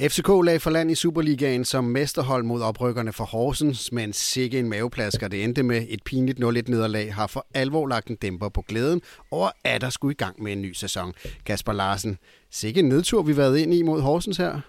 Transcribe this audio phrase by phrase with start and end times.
[0.00, 4.68] FCK lag for land i Superligaen som mesterhold mod oprykkerne for Horsens, men sikke en
[4.68, 8.62] maveplasker det endte med et pinligt 0-1 nederlag har for alvor lagt en dæmper på
[8.68, 11.12] glæden over, at der skulle i gang med en ny sæson.
[11.46, 12.18] Kasper Larsen,
[12.50, 14.60] sikke en nedtur vi har været ind i mod Horsens her.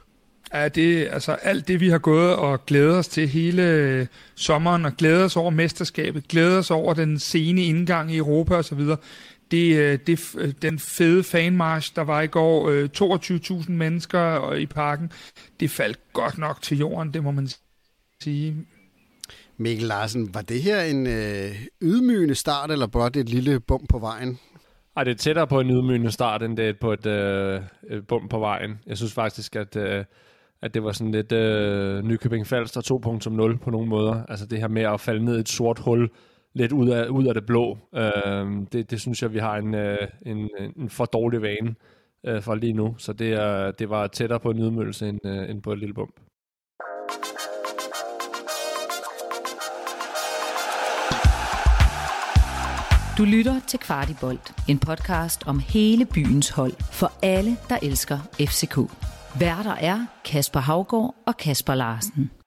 [0.54, 4.86] Ja, det altså alt det, vi har gået og glædet os til hele øh, sommeren,
[4.86, 8.82] og glædet os over mesterskabet, glædet os over den sene indgang i Europa osv.,
[9.52, 12.70] det, øh, det, øh, den fede fanmarsch, der var i går,
[13.60, 15.12] 22.000 øh, mennesker i parken,
[15.60, 17.50] det faldt godt nok til jorden, det må man
[18.22, 18.66] sige.
[19.58, 24.00] Mikkel Larsen, var det her en øh, ydmygende start, eller blot et lille bump på
[24.00, 24.40] vejen?
[24.98, 28.08] Ej, det er tættere på en ydmygende start, end det er på et, øh, et
[28.08, 28.80] bump på vejen.
[28.88, 30.06] Jeg synes faktisk, at, øh,
[30.62, 32.82] at det var sådan lidt øh, Nykøbing Falster
[33.52, 34.24] 2.0 på nogle måder.
[34.30, 36.10] Altså det her med at falde ned i et sort hul,
[36.54, 37.78] lidt ud af, ud af det blå.
[37.96, 41.76] Øh, det, det synes jeg, vi har en, øh, en, en for dårlig vane
[42.26, 42.96] øh, for lige nu.
[42.98, 45.94] Så det, er, det var tættere på en ydmygelse end, øh, end på et lille
[45.94, 46.20] bump.
[53.18, 58.78] Du lytter til Kvartibolt, en podcast om hele byens hold for alle, der elsker FCK.
[59.40, 62.39] Værter er Kasper Havgård og Kasper Larsen.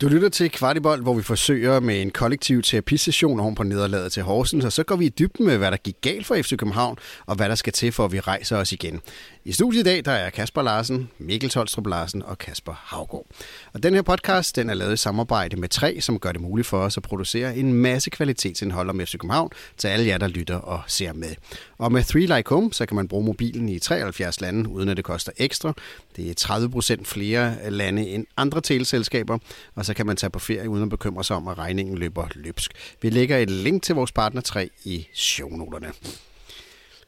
[0.00, 4.22] Du lytter til Kvartibold, hvor vi forsøger med en kollektiv terapisession oven på nederlaget til
[4.22, 6.98] Horsens, og så går vi i dybden med, hvad der gik galt for FC København,
[7.26, 9.00] og hvad der skal til for, at vi rejser os igen.
[9.46, 13.26] I studiet i dag, der er Kasper Larsen, Mikkel Tolstrup Larsen og Kasper Havgård.
[13.72, 16.66] Og den her podcast, den er lavet i samarbejde med tre, som gør det muligt
[16.68, 20.56] for os at producere en masse kvalitetsindhold om FC København til alle jer, der lytter
[20.56, 21.34] og ser med.
[21.78, 24.96] Og med 3 Like Home, så kan man bruge mobilen i 73 lande, uden at
[24.96, 25.72] det koster ekstra.
[26.16, 29.38] Det er 30 procent flere lande end andre teleselskaber,
[29.74, 32.28] og så kan man tage på ferie uden at bekymre sig om, at regningen løber
[32.34, 32.72] løbsk.
[33.02, 35.92] Vi lægger et link til vores partner 3 i shownoterne.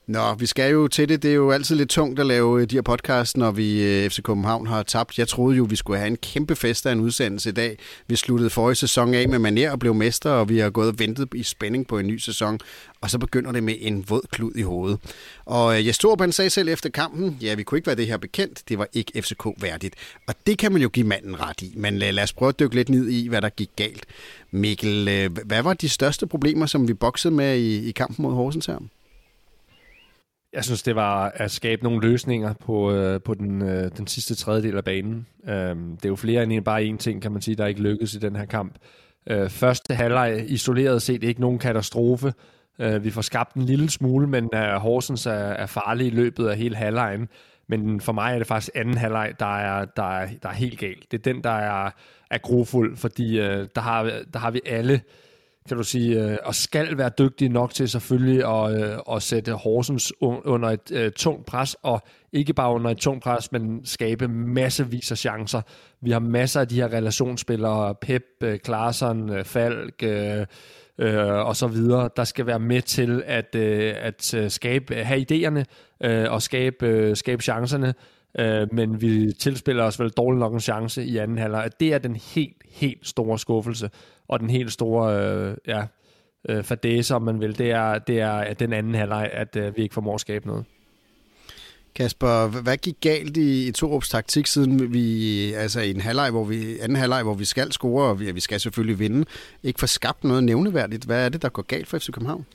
[0.09, 1.23] Nå, vi skal jo til det.
[1.23, 4.11] Det er jo altid lidt tungt at lave øh, de her podcast, når vi øh,
[4.11, 5.19] FC København har tabt.
[5.19, 7.79] Jeg troede jo, vi skulle have en kæmpe fest af en udsendelse i dag.
[8.07, 10.99] Vi sluttede forrige sæson af med maner og blev mester, og vi har gået og
[10.99, 12.61] ventet i spænding på en ny sæson.
[13.01, 14.99] Og så begynder det med en våd klud i hovedet.
[15.45, 18.63] Og øh, Jesper sagde selv efter kampen, ja, vi kunne ikke være det her bekendt.
[18.69, 19.95] Det var ikke FCK værdigt.
[20.27, 21.75] Og det kan man jo give manden ret i.
[21.77, 24.07] Men øh, lad os prøve at dykke lidt ned i, hvad der gik galt.
[24.51, 28.67] Mikkel, hvad var de største problemer, som vi boksede med i, i kampen mod Horsens
[28.67, 28.79] her?
[30.53, 34.35] Jeg synes, det var at skabe nogle løsninger på, øh, på den, øh, den sidste
[34.35, 35.27] tredjedel af banen.
[35.49, 38.15] Øh, det er jo flere end bare én ting, kan man sige, der ikke lykkedes
[38.15, 38.75] i den her kamp.
[39.27, 42.33] Øh, første halvleg isoleret set ikke nogen katastrofe.
[42.79, 46.49] Øh, vi får skabt en lille smule, men øh, Horsens er, er farlig i løbet
[46.49, 47.29] af hele halvlegen.
[47.67, 50.79] Men for mig er det faktisk anden halvleg, der er, der er, der er helt
[50.79, 51.11] galt.
[51.11, 51.91] Det er den, der er,
[52.31, 55.01] er grofuld, fordi øh, der, har, der har vi alle
[55.69, 59.53] kan du sige, øh, og skal være dygtige nok til selvfølgelig at, øh, at sætte
[59.53, 62.03] Horsens under et øh, tungt pres, og
[62.33, 65.61] ikke bare under et tungt pres, men skabe massevis af chancer.
[66.01, 70.47] Vi har masser af de her relationsspillere, Pep, øh, Klaarsson, øh, Falk, øh,
[70.99, 75.27] øh, og så videre, der skal være med til at, øh, at øh, skabe, have
[75.33, 75.65] idéerne
[76.09, 77.95] øh, og skabe, øh, skabe chancerne,
[78.39, 81.71] øh, men vi tilspiller os vel dårligt nok en chance i anden halvleg.
[81.81, 83.91] Det er den helt, helt store skuffelse
[84.29, 85.87] og den helt store øh, ja,
[86.49, 89.77] øh, fadese, om man vil, det er, det er at den anden halvleg, at øh,
[89.77, 90.65] vi ikke formår at skabe noget.
[91.95, 96.45] Kasper, hvad gik galt i, i Torups taktik, siden vi, altså i en halvleg, hvor
[96.45, 99.25] vi, anden halvleg, hvor vi skal score, og vi, vi skal selvfølgelig vinde,
[99.63, 101.05] ikke får skabt noget nævneværdigt?
[101.05, 102.47] Hvad er det, der går galt for FC København?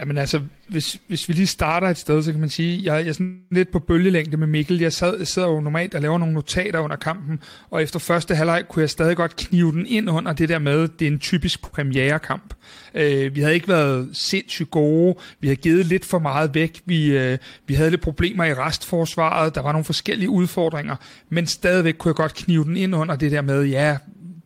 [0.00, 3.08] Jamen altså, hvis, hvis vi lige starter et sted, så kan man sige, jeg, jeg
[3.08, 4.80] er sådan lidt på bølgelængde med Mikkel.
[4.80, 7.40] Jeg, sad, jeg sidder jo normalt og laver nogle notater under kampen,
[7.70, 10.88] og efter første halvleg kunne jeg stadig godt knive den ind under det der med,
[10.88, 12.54] det er en typisk premierekamp.
[12.94, 17.18] Øh, vi havde ikke været sindssygt gode, vi havde givet lidt for meget væk, vi,
[17.18, 20.96] øh, vi havde lidt problemer i restforsvaret, der var nogle forskellige udfordringer,
[21.28, 23.96] men stadigvæk kunne jeg godt knive den ind under det der med, ja,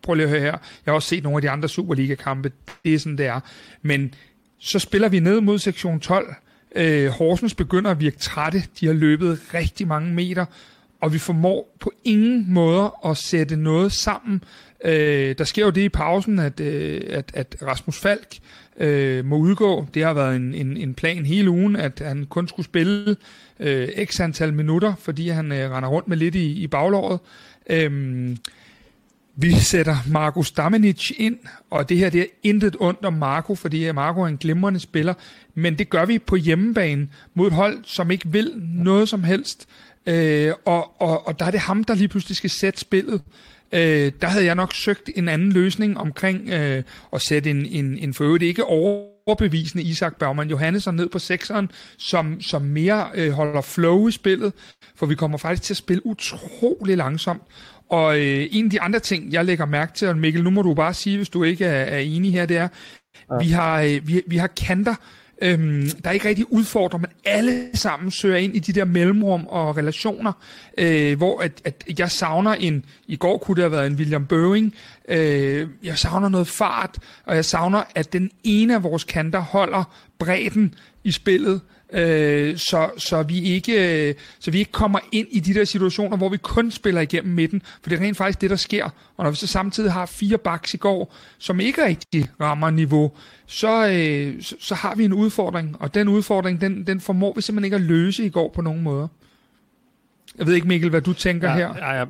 [0.03, 2.53] prøv lige at høre her, jeg har også set nogle af de andre Superliga-kampe,
[2.85, 3.41] det er sådan, det er.
[3.83, 4.15] Men
[4.59, 6.35] så spiller vi ned mod sektion 12.
[6.77, 8.63] Øh, Horsens begynder at virke trætte.
[8.81, 10.45] De har løbet rigtig mange meter,
[11.01, 14.43] og vi formår på ingen måder at sætte noget sammen.
[14.85, 18.37] Øh, der sker jo det i pausen, at, øh, at, at Rasmus Falk
[18.77, 19.87] øh, må udgå.
[19.95, 23.17] Det har været en, en, en plan hele ugen, at han kun skulle spille
[23.61, 27.19] øh, x antal minutter, fordi han øh, render rundt med lidt i, i baglåret.
[27.71, 28.37] Øh,
[29.37, 31.39] vi sætter Markus Damenic ind,
[31.71, 35.15] og det her det er intet ondt om Marco, fordi Marco er en glimrende spiller,
[35.55, 39.67] men det gør vi på hjemmebane mod et hold, som ikke vil noget som helst.
[40.07, 43.23] Øh, og, og, og der er det ham, der lige pludselig skal sætte spillet.
[43.73, 46.83] Øh, der havde jeg nok søgt en anden løsning omkring øh,
[47.13, 51.71] at sætte en, en, en for øvrigt ikke overbevisende Isak Bergman Johannesson ned på sekseren,
[51.99, 54.53] som, som mere øh, holder flow i spillet,
[54.97, 57.43] for vi kommer faktisk til at spille utrolig langsomt.
[57.95, 60.63] Og øh, en af de andre ting, jeg lægger mærke til, og Mikkel, nu må
[60.63, 62.69] du bare sige, hvis du ikke er, er enig her, det er,
[63.31, 63.39] ja.
[63.41, 64.95] vi, har, øh, vi, vi har kanter,
[65.43, 69.77] øhm, der ikke rigtig udfordrer, men alle sammen søger ind i de der mellemrum og
[69.77, 70.33] relationer,
[70.79, 74.27] øh, hvor at, at jeg savner en, i går kunne det have været en William
[74.27, 74.75] Boeing,
[75.09, 79.85] øh, jeg savner noget fart, og jeg savner, at den ene af vores kanter holder
[80.19, 80.75] bredden
[81.05, 81.61] i spillet,
[81.95, 86.17] øh, så, så, vi ikke, øh, så vi ikke kommer ind i de der situationer,
[86.17, 88.85] hvor vi kun spiller igennem midten, for det er rent faktisk det, der sker.
[89.17, 93.13] Og når vi så samtidig har fire backs i går, som ikke rigtig rammer niveau,
[93.47, 97.43] så, øh, så, så har vi en udfordring, og den udfordring, den, den formår vi
[97.43, 99.09] simpelthen ikke at løse i går på nogen måder.
[100.39, 101.75] Jeg ved ikke, Mikkel, hvad du tænker ja, her?
[101.77, 102.05] Ja, ja.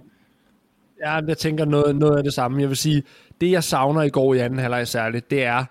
[1.06, 2.60] ja, jeg tænker noget, noget af det samme.
[2.60, 3.02] Jeg vil sige,
[3.40, 5.64] det jeg savner i går i anden halvleg særligt, det er,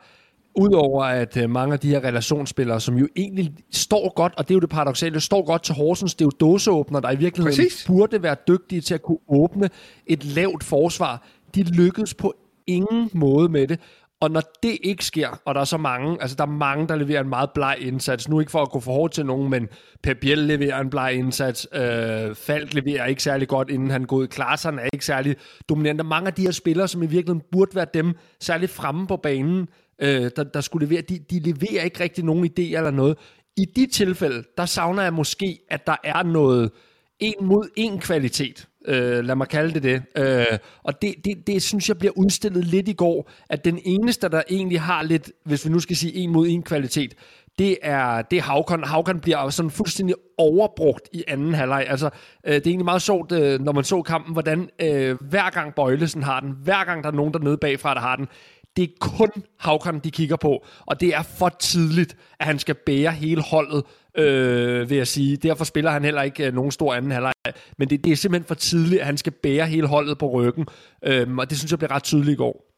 [0.56, 4.54] Udover at øh, mange af de her relationsspillere, som jo egentlig står godt, og det
[4.54, 7.66] er jo det paradoxale, står godt til Horsens, det er jo dåseåbner, der i virkeligheden
[7.66, 7.86] Præcis.
[7.88, 9.70] burde være dygtige til at kunne åbne
[10.08, 11.28] et lavt forsvar.
[11.56, 12.34] De lykkedes på
[12.68, 13.80] ingen måde med det.
[14.24, 16.96] Og når det ikke sker, og der er så mange, altså der er mange, der
[16.96, 19.68] leverer en meget bleg indsats, nu ikke for at gå for hårdt til nogen, men
[20.04, 24.18] Pep Biel leverer en bleg indsats, øh, Falk leverer ikke særlig godt, inden han går
[24.18, 25.36] ud, Klaassen er ikke særlig
[25.70, 26.00] dominant.
[26.00, 29.18] Er mange af de her spillere, som i virkeligheden burde være dem, særligt fremme på
[29.18, 29.68] banen,
[30.04, 33.18] øh, der, der skulle levere, de, de leverer ikke rigtig nogen idéer eller noget.
[33.58, 36.72] I de tilfælde, der savner jeg måske, at der er noget
[37.20, 38.68] en mod en kvalitet.
[38.88, 40.04] Øh, lad mig kalde det det.
[40.18, 44.30] Øh, og det, det, det synes jeg bliver udstillet lidt i går, at den eneste,
[44.30, 47.16] der egentlig har lidt, hvis vi nu skal sige en mod en kvalitet,
[47.60, 48.84] det er, det er Havkon.
[48.84, 51.86] Havkon bliver sådan fuldstændig overbrugt i anden halvleg.
[51.90, 52.10] Altså,
[52.48, 55.76] øh, det er egentlig meget sjovt, øh, når man så kampen, hvordan øh, hver gang
[55.76, 58.28] Bøjlesen har den, hver gang der er nogen der nede bagfra, der har den,
[58.76, 62.76] det er kun Havkon, de kigger på, og det er for tidligt, at han skal
[62.76, 63.84] bære hele holdet,
[64.18, 65.38] øh, vil jeg sige.
[65.38, 67.34] Derfor spiller han heller ikke øh, nogen stor anden halvleg,
[67.78, 70.66] men det, det er simpelthen for tidligt, at han skal bære hele holdet på ryggen,
[71.04, 72.70] øh, og det synes jeg blev ret tydeligt i går.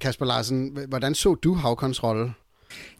[0.00, 2.32] Kasper Larsen, hvordan så du Havkons rolle?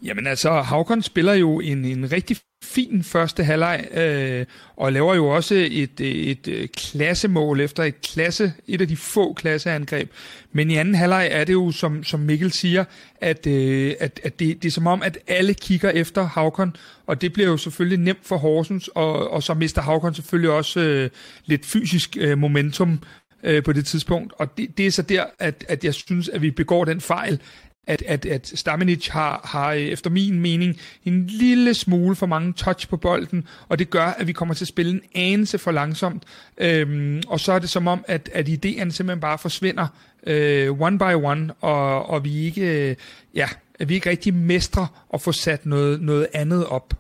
[0.02, 4.46] Jamen altså, Havkon spiller jo en, en rigtig fin første halvleg, øh,
[4.76, 9.32] og laver jo også et, et, et klassemål efter et klasse, et af de få
[9.32, 10.10] klasseangreb.
[10.52, 12.84] Men i anden halvleg er det jo, som, som Mikkel siger,
[13.20, 16.76] at, øh, at, at det, det er som om, at alle kigger efter Havkon,
[17.06, 20.80] og det bliver jo selvfølgelig nemt for Horsens, og, og så mister Havkon selvfølgelig også
[20.80, 21.10] øh,
[21.46, 23.00] lidt fysisk øh, momentum
[23.42, 24.32] øh, på det tidspunkt.
[24.38, 27.40] Og det, det er så der, at, at jeg synes, at vi begår den fejl,
[27.86, 32.52] at, at, at Stamenic har, har øh, efter min mening en lille smule for mange
[32.52, 35.70] touch på bolden, og det gør, at vi kommer til at spille en anelse for
[35.70, 36.22] langsomt.
[36.58, 39.86] Øhm, og så er det som om, at, at idéerne simpelthen bare forsvinder
[40.26, 42.96] øh, one by one, og, og vi ikke, øh,
[43.34, 43.48] ja,
[43.78, 46.99] at vi ikke rigtig mestrer at få sat noget, noget andet op.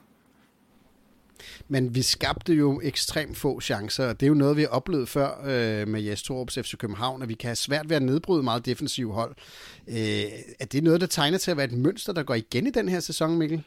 [1.72, 5.08] Men vi skabte jo ekstremt få chancer, og det er jo noget, vi har oplevet
[5.08, 8.42] før øh, med Jes Torups FC København, at vi kan have svært ved at nedbryde
[8.42, 9.34] meget defensive hold.
[9.88, 9.96] Øh,
[10.60, 12.88] er det noget, der tegner til at være et mønster, der går igen i den
[12.88, 13.62] her sæson, Mikkel?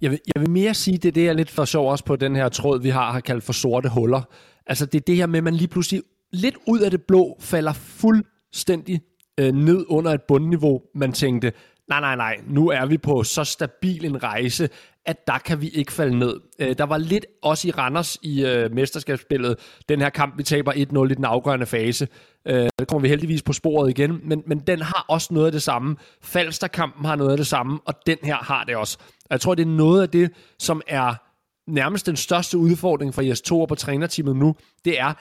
[0.00, 2.16] Jeg vil, jeg vil mere sige, det er det, jeg lidt for sjov også på
[2.16, 4.22] den her tråd, vi har, har kaldt for sorte huller.
[4.66, 6.02] Altså det er det her med, at man lige pludselig
[6.32, 9.00] lidt ud af det blå falder fuldstændig
[9.40, 10.82] øh, ned under et bundniveau.
[10.94, 11.52] Man tænkte,
[12.00, 14.68] nej, nej, nej, nu er vi på så stabil en rejse,
[15.06, 16.40] at der kan vi ikke falde ned.
[16.58, 19.56] Øh, der var lidt også i Randers i øh, mesterskabsspillet,
[19.88, 22.08] den her kamp, vi taber 1-0 i den afgørende fase.
[22.46, 25.52] Øh, der kommer vi heldigvis på sporet igen, men, men den har også noget af
[25.52, 25.96] det samme.
[26.22, 28.98] Falsterkampen har noget af det samme, og den her har det også.
[29.30, 31.14] Jeg tror, det er noget af det, som er
[31.70, 35.12] nærmest den største udfordring for Jes Tour på trænerteamet nu, det er,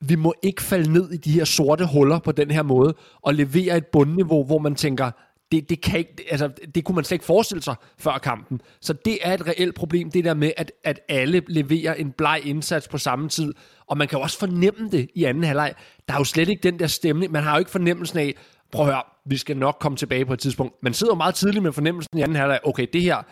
[0.00, 3.34] vi må ikke falde ned i de her sorte huller på den her måde, og
[3.34, 5.10] levere et bundniveau, hvor man tænker,
[5.52, 8.60] det, det, kan ikke, altså, det kunne man slet ikke forestille sig før kampen.
[8.80, 12.40] Så det er et reelt problem, det der med, at, at alle leverer en bleg
[12.44, 13.54] indsats på samme tid.
[13.86, 15.74] Og man kan jo også fornemme det i anden halvleg.
[16.08, 17.32] Der er jo slet ikke den der stemning.
[17.32, 18.34] Man har jo ikke fornemmelsen af,
[18.72, 20.74] prøv at høre, vi skal nok komme tilbage på et tidspunkt.
[20.82, 23.22] Man sidder jo meget tidligt med fornemmelsen i anden halvleg, okay, det her,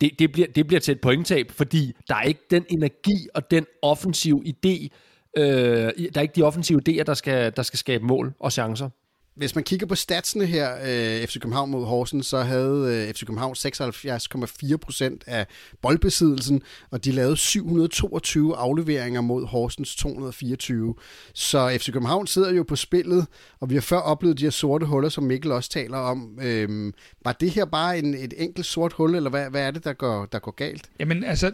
[0.00, 3.50] det, det, bliver, det bliver til et pointtab, fordi der er ikke den energi og
[3.50, 4.88] den offensive idé,
[5.36, 8.88] øh, der er ikke de offensive idéer, der skal, der skal skabe mål og chancer.
[9.34, 13.20] Hvis man kigger på statsene her, øh, FC København mod Horsens, så havde øh, FC
[13.26, 15.46] København 76,4 procent af
[15.82, 20.94] boldbesiddelsen, og de lavede 722 afleveringer mod Horsens 224.
[21.34, 23.26] Så FC København sidder jo på spillet,
[23.60, 26.38] og vi har før oplevet de her sorte huller, som Mikkel også taler om.
[26.42, 26.92] Øh,
[27.24, 29.92] var det her bare en, et enkelt sort hul, eller hvad, hvad er det, der
[29.92, 30.90] går, der går galt?
[31.00, 31.52] Jamen altså,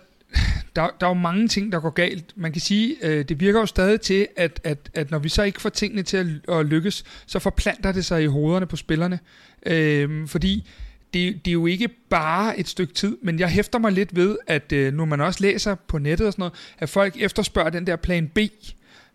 [0.76, 2.32] der, der er jo mange ting, der går galt.
[2.36, 5.42] Man kan sige, øh, det virker jo stadig til, at, at, at når vi så
[5.42, 9.18] ikke får tingene til at, at lykkes, så forplanter det sig i hovederne på spillerne.
[9.66, 10.68] Øh, fordi
[11.14, 14.38] det, det er jo ikke bare et stykke tid, men jeg hæfter mig lidt ved,
[14.46, 17.86] at øh, når man også læser på nettet og sådan noget, at folk efterspørger den
[17.86, 18.38] der plan B.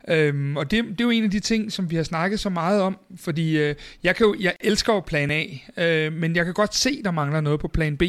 [0.08, 2.50] Øhm, og det, det er jo en af de ting, som vi har snakket så
[2.50, 5.46] meget om, fordi øh, jeg, kan jo, jeg elsker jo plan A,
[5.78, 8.04] øh, men jeg kan godt se, der mangler noget på plan B.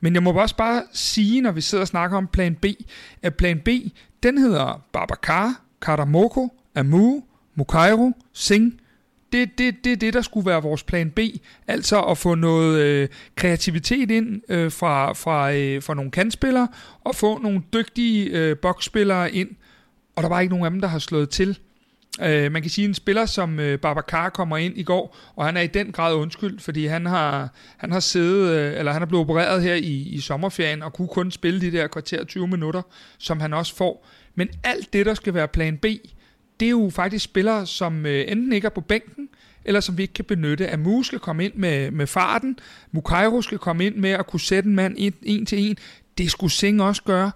[0.00, 2.64] Men jeg må også bare sige, når vi sidder og snakker om plan B,
[3.22, 3.68] at plan B,
[4.22, 7.22] den hedder Babacar, Karamoko, Amu,
[7.54, 8.72] Mukairo, Singh,
[9.32, 11.18] det, det, det det, der skulle være vores plan B.
[11.66, 16.68] Altså at få noget øh, kreativitet ind øh, fra, fra, øh, fra nogle kandspillere,
[17.04, 19.48] og få nogle dygtige øh, boksspillere ind.
[20.20, 21.58] Og der var ikke nogen af dem, der har slået til.
[22.22, 25.46] Øh, man kan sige, at en spiller som øh, Babacar kommer ind i går, og
[25.46, 29.02] han er i den grad undskyld, fordi han har, han har siddet, øh, eller han
[29.02, 32.48] er blevet opereret her i, i sommerferien, og kunne kun spille de der kvarter 20
[32.48, 32.82] minutter,
[33.18, 34.06] som han også får.
[34.34, 35.84] Men alt det, der skal være plan B,
[36.60, 39.28] det er jo faktisk spillere, som øh, enten ikke er på bænken,
[39.64, 40.70] eller som vi ikke kan benytte.
[40.70, 42.58] Amu skal komme ind med, med farten,
[42.92, 45.76] Mukairo skal komme ind med at kunne sætte en mand en, en til en.
[46.18, 47.30] Det skulle Singh også gøre.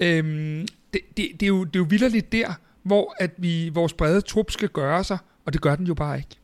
[0.00, 3.92] Øhm, det, det, det, er jo, det er jo vilderligt der, hvor at vi, vores
[3.92, 6.36] brede trup skal gøre sig, og det gør den jo bare ikke.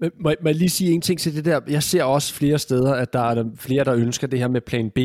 [0.00, 1.60] Men må, må jeg lige sige en ting til det der?
[1.68, 4.90] Jeg ser også flere steder, at der er flere, der ønsker det her med plan
[4.90, 4.98] B.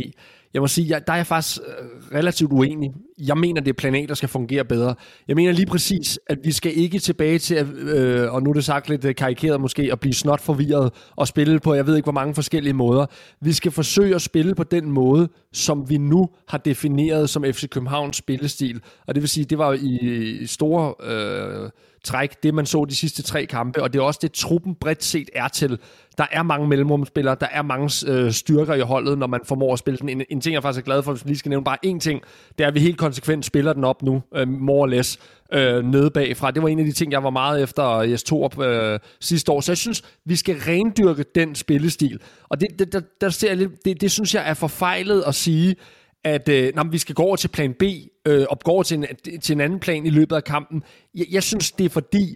[0.57, 2.91] Jeg må sige, jeg, der er jeg faktisk øh, relativt uenig.
[3.17, 4.95] Jeg mener, det er plan der skal fungere bedre.
[5.27, 8.53] Jeg mener lige præcis, at vi skal ikke tilbage til, at, øh, og nu er
[8.53, 11.95] det sagt lidt øh, karikeret måske, at blive snot forvirret og spille på, jeg ved
[11.95, 13.05] ikke hvor mange forskellige måder.
[13.41, 17.69] Vi skal forsøge at spille på den måde, som vi nu har defineret som FC
[17.69, 18.81] Københavns spillestil.
[19.07, 21.69] Og det vil sige, det var i store øh,
[22.07, 25.03] træk, det man så de sidste tre kampe, og det er også det, truppen bredt
[25.03, 25.79] set er til.
[26.17, 29.79] Der er mange mellemrumspillere, der er mange øh, styrker i holdet, når man formår at
[29.79, 30.09] spille den.
[30.09, 31.99] En, en ting, jeg faktisk er glad for, hvis vi lige skal nævne bare én
[31.99, 32.21] ting,
[32.57, 35.19] det er, at vi helt konsekvent spiller den op nu, øh, more or less,
[35.53, 36.51] øh, nede bagfra.
[36.51, 39.51] Det var en af de ting, jeg var meget efter øh, Jes Torp øh, sidste
[39.51, 39.61] år.
[39.61, 42.19] Så jeg synes, vi skal rendyrke den spillestil.
[42.49, 45.35] Og det, det, der, der ser jeg lidt, det, det synes jeg er forfejlet at
[45.35, 45.75] sige,
[46.24, 47.83] at øh, nej, vi skal gå over til plan B,
[48.27, 49.05] øh, og gå over til en,
[49.41, 50.83] til en anden plan i løbet af kampen.
[51.15, 52.36] Jeg, jeg synes, det er fordi,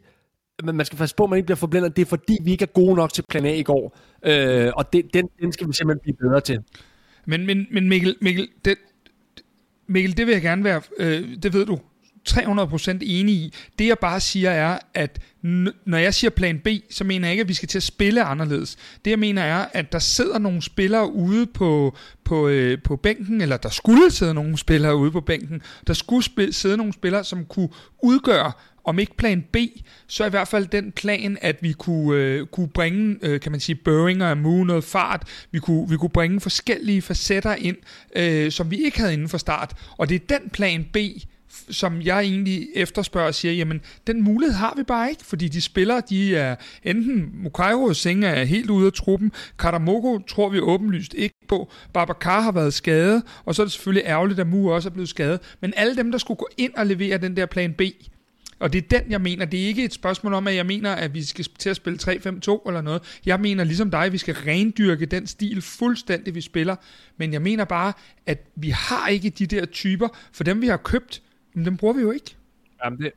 [0.64, 1.96] men man skal passe på, at man ikke bliver forblændet.
[1.96, 3.98] Det er fordi, vi ikke er gode nok til plan A i går.
[4.26, 6.60] Øh, og det, den, den skal vi simpelthen blive bedre til.
[7.26, 8.76] Men, men, men Mikkel, Mikkel, det,
[9.88, 11.80] Mikkel, det vil jeg gerne være, øh, det ved du,
[12.30, 13.54] 300% enig i.
[13.80, 15.20] Det jeg bare siger er, at
[15.86, 18.24] når jeg siger plan B, så mener jeg ikke, at vi skal til at spille
[18.24, 18.78] anderledes.
[19.06, 23.42] Det jeg mener er, at der sidder nogle spillere ude på, på, øh, på bænken,
[23.42, 27.24] eller der skulle sidde nogle spillere ude på bænken, der skulle spille, sidde nogle spillere,
[27.24, 27.70] som kunne
[28.04, 28.52] udgøre
[28.84, 29.58] om ikke plan B,
[30.08, 33.62] så i hvert fald den plan, at vi kunne, øh, kunne bringe, øh, kan man
[33.62, 35.28] sige, Børing og Amu noget fart.
[35.52, 37.78] Vi kunne, vi kunne bringe forskellige facetter ind,
[38.16, 39.74] øh, som vi ikke havde inden for start.
[39.98, 40.98] Og det er den plan B,
[41.70, 45.62] som jeg egentlig efterspørger og siger, jamen den mulighed har vi bare ikke, fordi de
[45.62, 51.14] spillere, de er enten Mukairo og er helt ude af truppen, Karamoko tror vi åbenlyst
[51.14, 54.90] ikke på, Babacar har været skadet, og så er det selvfølgelig ærgerligt, at Mu også
[54.90, 57.74] er blevet skadet, men alle dem, der skulle gå ind og levere den der plan
[57.74, 57.82] B,
[58.62, 59.46] og det er den, jeg mener.
[59.46, 62.00] Det er ikke et spørgsmål om, at jeg mener, at vi skal til at spille
[62.02, 63.20] 3-5-2 eller noget.
[63.26, 66.76] Jeg mener ligesom dig, at vi skal rendyrke den stil fuldstændig, vi spiller.
[67.18, 67.94] Men jeg mener bare,
[68.26, 71.22] at vi har ikke de der typer, for dem vi har købt,
[71.54, 72.36] men dem bruger vi jo ikke.
[72.84, 73.12] Jamen det,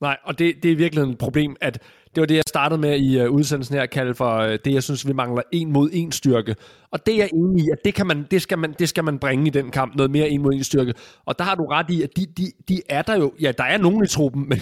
[0.00, 1.82] nej, og det, det er virkelig et problem, at
[2.14, 4.82] det var det, jeg startede med i uh, udsendelsen her, kalde for uh, det, jeg
[4.82, 6.56] synes, vi mangler en mod en styrke.
[6.90, 9.04] Og det er jeg enig i, at det, kan man, det, skal man, det skal
[9.04, 10.94] man bringe i den kamp, noget mere en mod en styrke.
[11.24, 13.64] Og der har du ret i, at de, de, de er der jo, ja, der
[13.64, 14.60] er nogen i truppen, men,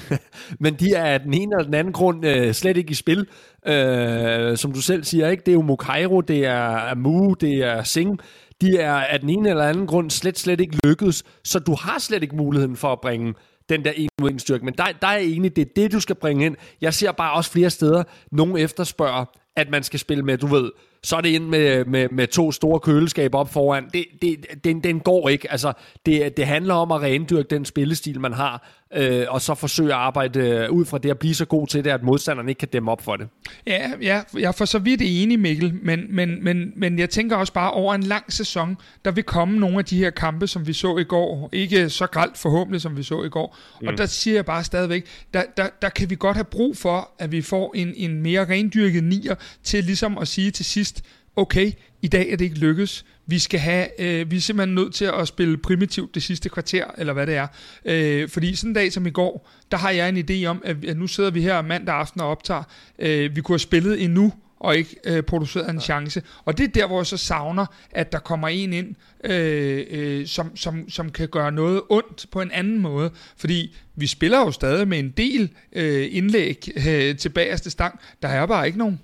[0.61, 3.27] men de er af den ene eller den anden grund uh, slet ikke i spil.
[3.69, 5.43] Uh, som du selv siger, ikke?
[5.47, 8.19] det er jo Mukairo, det er Amu, det er Singh,
[8.61, 11.99] de er af den ene eller anden grund slet, slet ikke lykkedes, så du har
[11.99, 13.35] slet ikke muligheden for at bringe
[13.69, 13.93] den der
[14.31, 14.65] en styrke.
[14.65, 16.57] Men der, der er jeg enig, det er det, du skal bringe ind.
[16.81, 18.03] Jeg ser bare også flere steder,
[18.33, 19.25] nogen efterspørger,
[19.57, 20.71] at man skal spille med, du ved,
[21.03, 23.89] så er det ind med, med, med to store køleskaber op foran.
[23.93, 25.51] Det, det, den, den går ikke.
[25.51, 25.73] Altså,
[26.07, 29.99] det, det handler om at rendyrke den spillestil, man har, øh, og så forsøge at
[29.99, 32.69] arbejde øh, ud fra det, og blive så god til det, at modstanderen ikke kan
[32.69, 33.29] dæmme op for det.
[33.67, 37.37] Ja, ja jeg er for så vidt enig, Mikkel, men, men, men, men jeg tænker
[37.37, 40.67] også bare, over en lang sæson, der vil komme nogle af de her kampe, som
[40.67, 41.49] vi så i går.
[41.53, 43.57] Ikke så gralt forhåbentlig, som vi så i går.
[43.81, 43.89] Mm.
[43.89, 47.11] Og der siger jeg bare stadigvæk, der, der, der kan vi godt have brug for,
[47.19, 51.03] at vi får en, en mere rendyrket nier til ligesom at sige til sidst,
[51.37, 53.05] okay, i dag er det ikke lykkes.
[53.31, 56.85] Vi skal have, øh, vi er simpelthen nødt til at spille primitivt det sidste kvarter,
[56.99, 57.47] eller hvad det er.
[57.85, 60.85] Øh, fordi sådan en dag som i går, der har jeg en idé om, at,
[60.85, 62.63] at nu sidder vi her mandag aften og optager.
[62.99, 66.23] Øh, vi kunne have spillet endnu, og ikke øh, produceret en chance.
[66.45, 68.95] Og det er der, hvor jeg så savner, at der kommer en ind,
[69.25, 73.11] øh, øh, som, som, som kan gøre noget ondt på en anden måde.
[73.37, 78.01] Fordi vi spiller jo stadig med en del øh, indlæg øh, til bagerste stang.
[78.23, 79.01] Der er bare ikke nogen.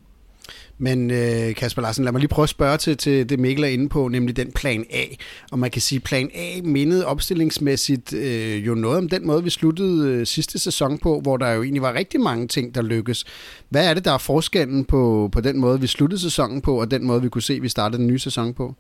[0.79, 3.69] Men øh, Kasper Larsen, lad mig lige prøve at spørge til, til det Mikkel er
[3.69, 5.05] inde på, nemlig den plan A.
[5.51, 9.51] Og man kan sige, plan A mindede opstillingsmæssigt øh, jo noget om den måde, vi
[9.51, 13.25] sluttede øh, sidste sæson på, hvor der jo egentlig var rigtig mange ting, der lykkes.
[13.69, 16.91] Hvad er det, der er forskellen på, på den måde, vi sluttede sæsonen på, og
[16.91, 18.75] den måde, vi kunne se, vi startede den nye sæson på?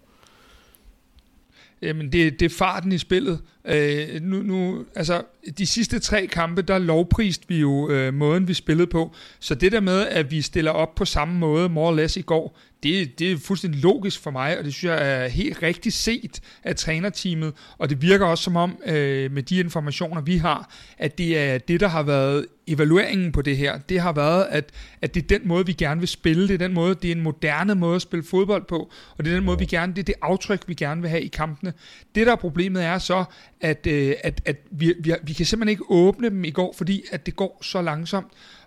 [1.82, 3.38] Jamen, det, det er farten i spillet.
[3.68, 5.22] Øh, nu, nu, altså,
[5.58, 9.14] de sidste tre kampe, der lovprist vi jo øh, måden, vi spillede på.
[9.40, 12.20] Så det der med, at vi stiller op på samme måde, more or less i
[12.20, 15.94] går, det, det er fuldstændig logisk for mig, og det synes jeg er helt rigtigt
[15.94, 20.74] set af trænerteamet, og det virker også som om, øh, med de informationer, vi har,
[20.98, 23.78] at det er det, der har været evalueringen på det her.
[23.78, 24.70] Det har været, at,
[25.02, 27.14] at det er den måde, vi gerne vil spille, det er den måde, det er
[27.14, 29.98] en moderne måde at spille fodbold på, og det er den måde, vi gerne, det
[29.98, 31.72] er det aftryk, vi gerne vil have i kampene.
[32.14, 33.24] Det, der er problemet, er så,
[33.60, 37.04] at, øh, at, at vi, vi, vi kan simpelthen ikke åbne dem i går, fordi
[37.12, 38.26] at det går så langsomt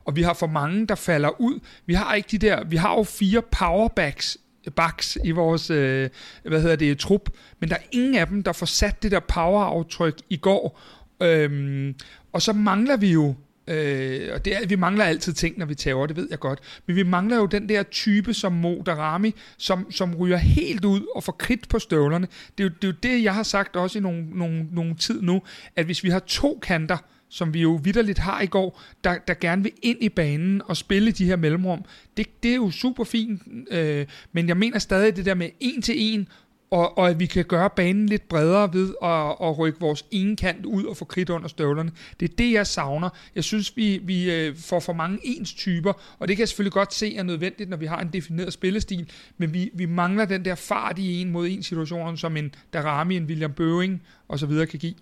[0.10, 1.60] og vi har for mange, der falder ud.
[1.86, 4.38] Vi har ikke de der, vi har jo fire powerbacks
[4.75, 6.10] backs i vores, øh,
[6.43, 7.29] hvad hedder det, trup,
[7.60, 10.81] men der er ingen af dem, der får sat det der poweraftryk i går.
[11.22, 11.96] Øhm,
[12.34, 13.36] og så mangler vi jo
[13.70, 16.60] Øh, og det er, vi mangler altid ting, når vi tager det ved jeg godt.
[16.86, 21.02] Men vi mangler jo den der type som Mo Darami, som, som ryger helt ud
[21.16, 22.28] og får kridt på støvlerne.
[22.58, 24.96] Det er, jo, det er jo det, jeg har sagt også i nogle, nogle, nogle
[24.96, 25.42] tid nu,
[25.76, 26.98] at hvis vi har to kanter,
[27.30, 30.78] som vi jo vidderligt har i går, der, der gerne vil ind i banen og
[30.78, 31.86] spille de her mellemrum.
[32.18, 35.82] Det, det er jo super fint, øh, men jeg mener stadig det der med en
[35.82, 36.28] til en,
[36.72, 40.36] og, og at vi kan gøre banen lidt bredere ved at, at rykke vores ene
[40.36, 41.92] kant ud og få kridt under støvlerne.
[42.20, 43.10] Det er det, jeg savner.
[43.36, 46.74] Jeg synes, vi, vi øh, får for mange ens typer, og det kan jeg selvfølgelig
[46.74, 50.46] godt se er nødvendigt, når vi har en defineret spillestil, men vi, vi mangler den
[50.46, 54.66] der fart i en mod en situation, som en Darami, en William Bøving osv.
[54.66, 54.94] kan give.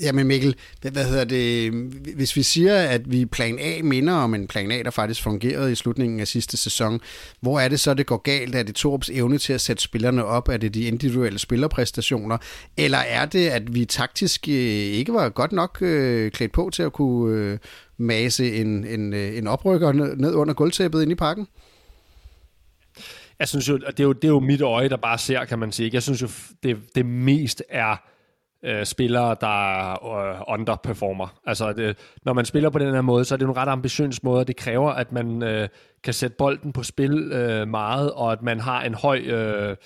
[0.00, 1.72] Jamen Mikkel, hvad, hvad hedder det,
[2.16, 5.72] hvis vi siger, at vi plan A minder om en plan A, der faktisk fungerede
[5.72, 7.00] i slutningen af sidste sæson,
[7.40, 8.54] hvor er det så, det går galt?
[8.54, 10.48] Er det Torps evne til at sætte spillerne op?
[10.48, 12.38] Er det de individuelle spillerpræstationer?
[12.76, 16.82] Eller er det, at vi taktisk øh, ikke var godt nok øh, klædt på til
[16.82, 17.58] at kunne øh,
[17.96, 21.46] mase en, en, øh, en oprykker ned, under gulvtæppet ind i parken?
[23.38, 25.58] Jeg synes jo, det er jo, det er jo mit øje, der bare ser, kan
[25.58, 25.90] man sige.
[25.92, 26.28] Jeg synes jo,
[26.62, 27.96] det, det mest er
[28.62, 31.40] øh, spillere, der øh, underperformer.
[31.46, 34.22] Altså, det, når man spiller på den her måde, så er det en ret ambitiøs
[34.22, 35.68] måde, og det kræver, at man øh,
[36.04, 39.76] kan sætte bolden på spil øh, meget, og at man har en høj, øh,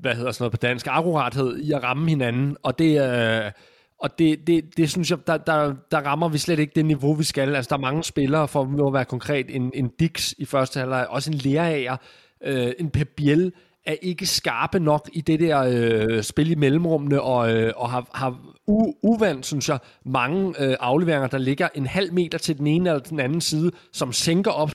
[0.00, 3.52] hvad hedder sådan noget på dansk, akkurathed i at ramme hinanden, og det øh,
[3.98, 7.14] og det, det, det synes jeg, der, der, der rammer vi slet ikke det niveau,
[7.14, 7.54] vi skal.
[7.56, 11.06] Altså, der er mange spillere, for at være konkret, en, en Dix i første halvleg,
[11.08, 11.96] også en Lerager,
[12.44, 13.52] øh, en Pep Biel,
[13.86, 18.08] er ikke skarpe nok i det der øh, spil i mellemrummene, og, øh, og har,
[18.14, 22.66] har u, uvandt, synes jeg, mange øh, afleveringer, der ligger en halv meter til den
[22.66, 24.70] ene eller den anden side, som sænker op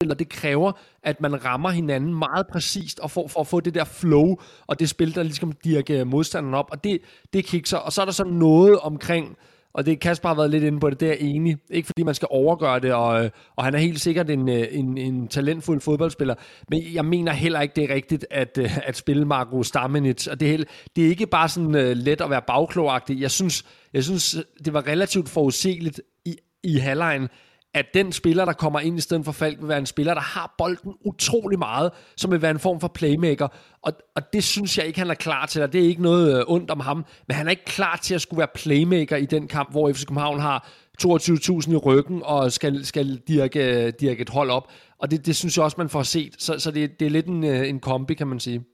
[0.00, 3.74] eller det kræver, at man rammer hinanden meget præcist, og for, for at få det
[3.74, 7.00] der flow, og det spil, der ligesom dirker modstanderen op, og det,
[7.32, 7.76] det kikser.
[7.76, 9.36] Og så er der så noget omkring,
[9.76, 11.56] og det Kasper har været lidt inde på det, det er enig.
[11.70, 14.98] Ikke fordi man skal overgøre det, og, og han er helt sikkert en, øh, en,
[14.98, 16.34] en talentfuld fodboldspiller,
[16.70, 20.40] men jeg mener heller ikke, det er rigtigt at, øh, at spille Marco Stamenic, og
[20.40, 20.64] det er,
[20.96, 23.20] det er ikke bare sådan uh, let at være bagklogagtig.
[23.20, 27.28] Jeg synes, jeg synes, det var relativt forudsigeligt i, i halvlejen,
[27.76, 30.20] at den spiller, der kommer ind i stedet for Falk, vil være en spiller, der
[30.20, 33.48] har bolden utrolig meget, som vil være en form for playmaker.
[33.82, 36.38] Og, og det synes jeg ikke, han er klar til, og det er ikke noget
[36.38, 39.26] øh, ondt om ham, men han er ikke klar til at skulle være playmaker i
[39.26, 40.68] den kamp, hvor FC København har
[41.02, 44.70] 22.000 i ryggen og skal, skal dirke, dirke et hold op.
[44.98, 46.34] Og det, det synes jeg også, man får set.
[46.38, 48.64] Så, så det, det er lidt en, øh, en kombi, kan man sige.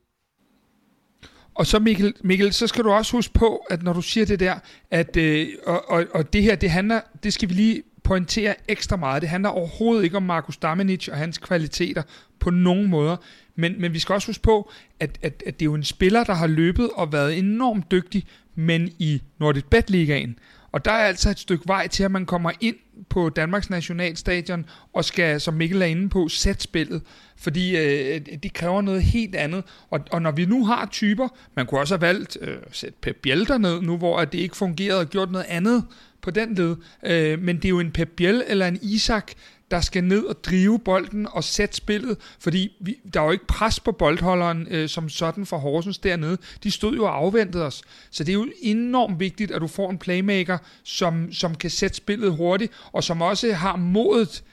[1.54, 4.40] Og så Mikkel, Mikkel, så skal du også huske på, at når du siger det
[4.40, 4.54] der,
[4.90, 8.96] at øh, og, og, og det her, det handler, det skal vi lige pointere ekstra
[8.96, 9.22] meget.
[9.22, 12.02] Det handler overhovedet ikke om Markus Damenic og hans kvaliteter
[12.38, 13.16] på nogen måder.
[13.56, 14.70] Men, men vi skal også huske på,
[15.00, 18.26] at, at, at det er jo en spiller, der har løbet og været enormt dygtig,
[18.54, 20.38] men i Nordic Bet Ligaen.
[20.72, 22.76] Og der er altså et stykke vej til, at man kommer ind
[23.08, 27.02] på Danmarks Nationalstadion og skal, som Mikkel er inde på, sætte spillet.
[27.36, 29.64] Fordi øh, det kræver noget helt andet.
[29.90, 32.98] Og, og når vi nu har typer, man kunne også have valgt øh, at sætte
[33.00, 35.84] Pep Bjelter ned nu, hvor det ikke fungerede og gjort noget andet
[36.22, 36.76] på den led.
[37.06, 39.32] Øh, men det er jo en Pep Biel eller en Isak,
[39.72, 43.46] der skal ned og drive bolden og sætte spillet, fordi vi, der er jo ikke
[43.46, 46.38] pres på boldholderen øh, som sådan for Horsens dernede.
[46.62, 47.82] De stod jo og afventede os.
[48.10, 51.96] Så det er jo enormt vigtigt, at du får en playmaker, som, som kan sætte
[51.96, 54.44] spillet hurtigt, og som også har modet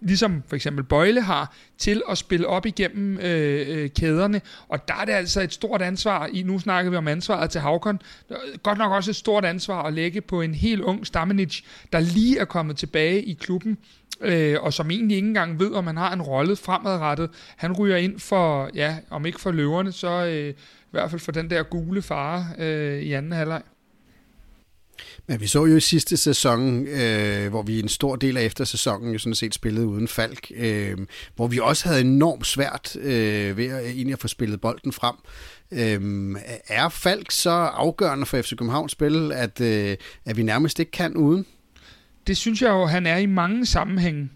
[0.00, 4.40] ligesom for eksempel Bøjle har, til at spille op igennem øh, øh, kæderne.
[4.68, 7.60] Og der er det altså et stort ansvar, i nu snakker vi om ansvaret til
[7.60, 8.00] Havkon,
[8.62, 11.60] godt nok også et stort ansvar at lægge på en helt ung Stamenic,
[11.92, 13.78] der lige er kommet tilbage i klubben,
[14.20, 17.30] øh, og som egentlig ikke engang ved, om han har en rolle fremadrettet.
[17.56, 21.32] Han ryger ind for, ja, om ikke for løverne, så øh, i hvert fald for
[21.32, 23.62] den der gule fare øh, i anden halvleg.
[25.28, 29.12] Men vi så jo i sidste sæson, øh, hvor vi en stor del af eftersæsonen
[29.12, 30.98] jo sådan set spillede uden Falk, øh,
[31.36, 35.16] hvor vi også havde enormt svært øh, ved at, egentlig at få spillet bolden frem.
[35.72, 40.92] Øh, er Falk så afgørende for FC Københavns spil, at, øh, at vi nærmest ikke
[40.92, 41.46] kan uden?
[42.26, 44.30] Det synes jeg jo, han er i mange sammenhænge.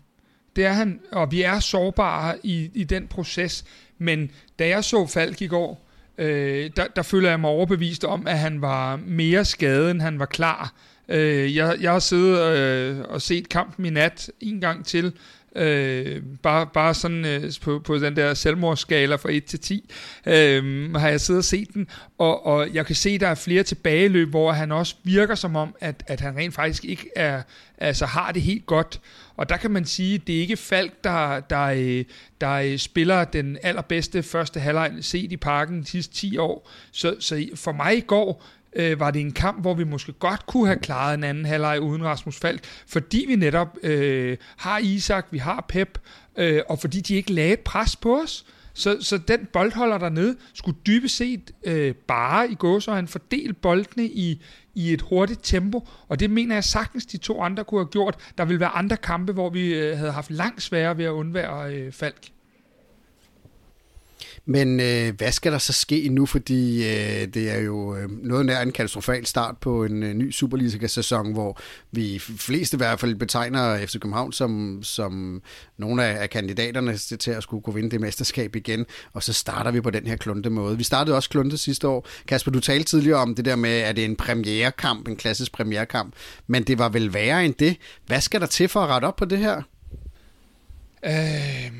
[0.57, 3.65] Det er han, og vi er sårbare i, i den proces.
[3.99, 5.90] Men da jeg så Falk i går,
[6.21, 10.19] øh, der, der føler jeg mig overbevist om, at han var mere skadet, end han
[10.19, 10.73] var klar.
[11.09, 15.13] Øh, jeg, jeg har siddet øh, og set kampen i nat en gang til,
[15.57, 19.91] Øh, bare, bare sådan øh, på, på den der selvmordsskala fra 1 til 10
[20.27, 21.87] øh, har jeg siddet og set den.
[22.19, 25.75] Og, og jeg kan se der er flere tilbageløb hvor han også virker som om
[25.81, 27.43] at, at han rent faktisk ikke er
[27.79, 29.01] altså har det helt godt.
[29.37, 32.05] Og der kan man sige det er ikke Falk der, der, øh,
[32.41, 36.71] der, der spiller den allerbedste første halvleg set i parken de sidste 10 år.
[36.93, 40.47] Så, så for mig i går øh, var det en kamp, hvor vi måske godt
[40.47, 45.27] kunne have klaret en anden halvleg uden Rasmus Falk, fordi vi netop øh, har Isak,
[45.31, 45.99] vi har Pep,
[46.37, 48.47] øh, og fordi de ikke lagde pres på os.
[48.75, 52.57] Så, så den boldholder dernede skulle dybest set øh, bare i
[52.89, 54.43] han fordele boldene i,
[54.75, 58.17] i et hurtigt tempo, og det mener jeg sagtens de to andre kunne have gjort.
[58.39, 61.75] Der vil være andre kampe, hvor vi øh, havde haft langt sværere ved at undvære
[61.75, 62.29] øh, Falk.
[64.47, 68.47] Men øh, hvad skal der så ske nu, fordi øh, det er jo øh, noget
[68.47, 73.15] nær en katastrofal start på en øh, ny Superliga-sæson, hvor vi fleste i hvert fald
[73.15, 75.43] betegner FC København som, som
[75.79, 79.71] nogle af, af kandidaterne til at skulle kunne vinde det mesterskab igen, og så starter
[79.71, 80.77] vi på den her klunte måde.
[80.77, 82.09] Vi startede også klunte sidste år.
[82.29, 85.53] Kasper, du talte tidligere om det der med, at det er en premierekamp, en klassisk
[85.53, 86.15] premierekamp,
[86.47, 87.77] men det var vel værre end det.
[88.07, 89.63] Hvad skal der til for at rette op på det her?
[91.07, 91.71] Øh,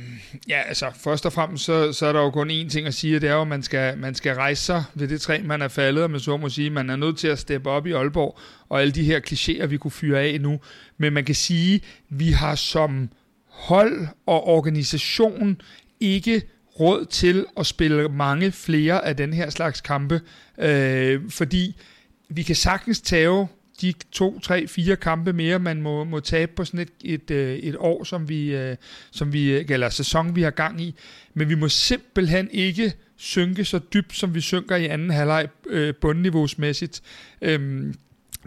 [0.49, 3.21] ja, altså først og fremmest, så, så er der jo kun én ting at sige,
[3.21, 5.69] det er jo, at man skal, man skal rejse sig ved det træ, man er
[5.69, 8.39] faldet, og man så må sige, man er nødt til at steppe op i Aalborg,
[8.69, 10.61] og alle de her klichéer, vi kunne fyre af nu.
[10.99, 13.09] Men man kan sige, vi har som
[13.47, 15.61] hold og organisation
[16.01, 16.43] ikke
[16.81, 20.21] råd til at spille mange flere af den her slags kampe,
[20.59, 21.77] øh, fordi
[22.29, 23.49] vi kan sagtens tage
[23.81, 27.57] de to, tre, fire kampe mere, man må, må tabe på sådan et, et, øh,
[27.59, 28.77] et år, som vi, øh,
[29.11, 30.95] som vi, eller sæson, vi har gang i.
[31.35, 35.95] Men vi må simpelthen ikke synke så dybt, som vi synker i anden halvleg øh,
[36.01, 37.03] bundniveausmæssigt.
[37.43, 37.95] Øhm,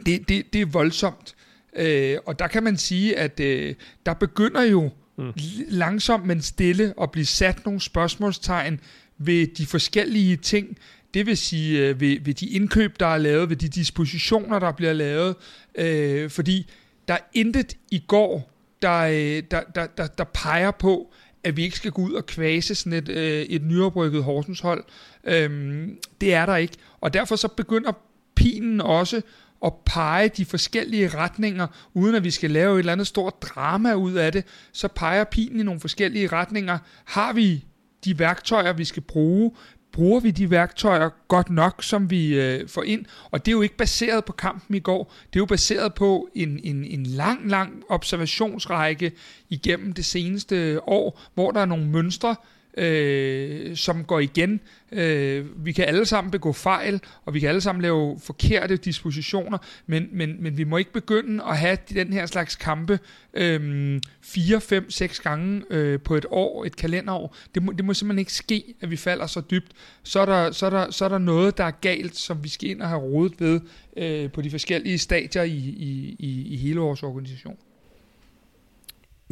[0.05, 1.35] det, det, det er voldsomt.
[1.75, 5.33] Øh, og der kan man sige, at øh, der begynder jo mm.
[5.69, 8.79] langsomt, men stille at blive sat nogle spørgsmålstegn
[9.17, 10.77] ved de forskellige ting,
[11.13, 14.71] det vil sige øh, ved, ved de indkøb, der er lavet, ved de dispositioner, der
[14.71, 15.35] bliver lavet,
[15.75, 16.71] øh, fordi
[17.07, 21.63] der er intet i går, der, øh, der, der, der, der peger på, at vi
[21.63, 24.83] ikke skal gå ud og kvæse sådan et, øh, et nyoprykket Horsens hold.
[25.23, 26.73] Øhm, det er der ikke.
[27.01, 27.91] Og derfor så begynder
[28.35, 29.21] pinen også
[29.65, 33.93] at pege de forskellige retninger, uden at vi skal lave et eller andet stort drama
[33.93, 36.77] ud af det, så peger pinen i nogle forskellige retninger.
[37.05, 37.65] Har vi
[38.05, 39.51] de værktøjer, vi skal bruge?
[39.93, 43.05] Bruger vi de værktøjer godt nok, som vi øh, får ind.
[43.31, 45.13] Og det er jo ikke baseret på kampen i går.
[45.33, 49.11] Det er jo baseret på en, en, en lang, lang observationsrække
[49.49, 52.35] igennem det seneste år, hvor der er nogle mønstre,
[52.77, 54.59] øh, som går igen.
[54.91, 59.57] Øh, vi kan alle sammen begå fejl, og vi kan alle sammen lave forkerte dispositioner,
[59.87, 62.99] men, men, men vi må ikke begynde at have den her slags kampe
[63.33, 67.35] øh, 4, 5, 6 gange øh, på et år, et kalenderår.
[67.55, 69.71] Det må, det må simpelthen ikke ske, at vi falder så dybt.
[70.03, 72.49] Så er der, så er der, så er der noget, der er galt, som vi
[72.49, 73.61] skal ind og have rodet ved
[73.97, 77.57] øh, på de forskellige stadier i, i, i, i hele vores organisation.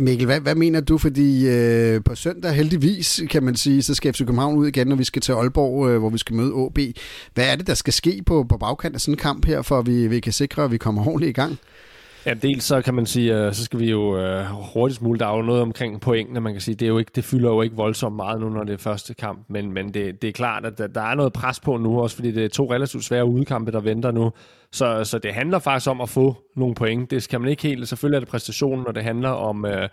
[0.01, 0.97] Mikkel, hvad, hvad mener du?
[0.97, 4.95] Fordi øh, på søndag heldigvis, kan man sige, så skal FC København ud igen, når
[4.95, 6.79] vi skal til Aalborg, øh, hvor vi skal møde AB.
[7.33, 9.79] Hvad er det, der skal ske på, på bagkant af sådan en kamp her, for
[9.79, 11.57] at vi, vi kan sikre, at vi kommer ordentligt i gang?
[12.25, 15.27] Ja, dels så kan man sige, øh, så skal vi jo øh, hurtigst muligt, der
[15.27, 17.61] er jo noget omkring pointene, man kan sige, det, er jo ikke, det fylder jo
[17.61, 20.65] ikke voldsomt meget nu, når det er første kamp, men, men det, det er klart,
[20.65, 23.25] at der, der er noget pres på nu, også fordi det er to relativt svære
[23.25, 24.31] udkampe, der venter nu,
[24.71, 27.87] så, så det handler faktisk om at få nogle point, det kan man ikke helt,
[27.87, 29.89] selvfølgelig er det præstationen, når det handler om, øh,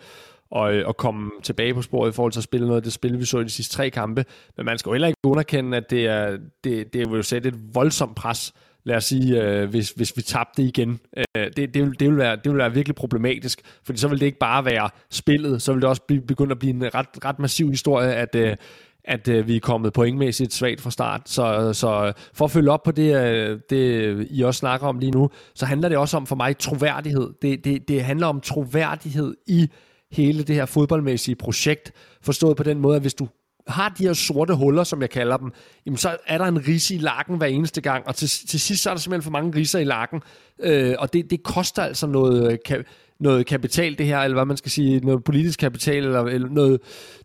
[0.50, 2.80] og, og komme tilbage på sporet i forhold til at spille noget.
[2.80, 4.24] Af det spil, vi så i de sidste tre kampe.
[4.56, 7.48] Men man skal jo heller ikke underkende, at det, er, det, det vil jo sætte
[7.48, 8.52] et voldsomt pres
[8.84, 11.00] lad os sige, øh, hvis, hvis vi tabte igen.
[11.16, 14.20] Øh, det, det, vil, det, vil være, det vil være virkelig problematisk, fordi så vil
[14.20, 17.24] det ikke bare være spillet, så vil det også blive, begynde at blive en ret,
[17.24, 18.56] ret massiv historie, at, øh,
[19.04, 21.22] at øh, vi er kommet pointmæssigt svagt fra start.
[21.28, 25.12] Så, så for at følge op på det, øh, det, I også snakker om lige
[25.12, 27.30] nu, så handler det også om for mig troværdighed.
[27.42, 29.70] Det, det, det handler om troværdighed i
[30.12, 33.28] hele det her fodboldmæssige projekt, forstået på den måde, at hvis du
[33.68, 35.52] har de her sorte huller, som jeg kalder dem,
[35.87, 38.83] jamen så er der en risse i lakken hver eneste gang, og til, til sidst
[38.83, 40.22] så er der simpelthen for mange riser i lakken,
[40.61, 42.83] øh, og det, det koster altså noget, øh, ka,
[43.20, 46.81] noget kapital det her, eller hvad man skal sige, noget politisk kapital, eller, eller noget,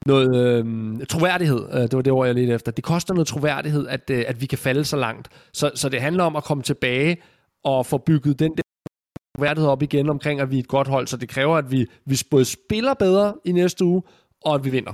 [0.06, 2.72] noget øh, troværdighed, øh, det var det ord, jeg lidt efter.
[2.72, 5.30] Det koster noget troværdighed, at, øh, at vi kan falde så langt.
[5.54, 7.18] Så, så det handler om at komme tilbage
[7.64, 8.64] og få bygget den der
[9.38, 11.86] troværdighed op igen omkring, at vi er et godt hold, så det kræver, at vi,
[12.06, 14.02] vi både spiller bedre i næste uge,
[14.42, 14.94] og at vi vinder.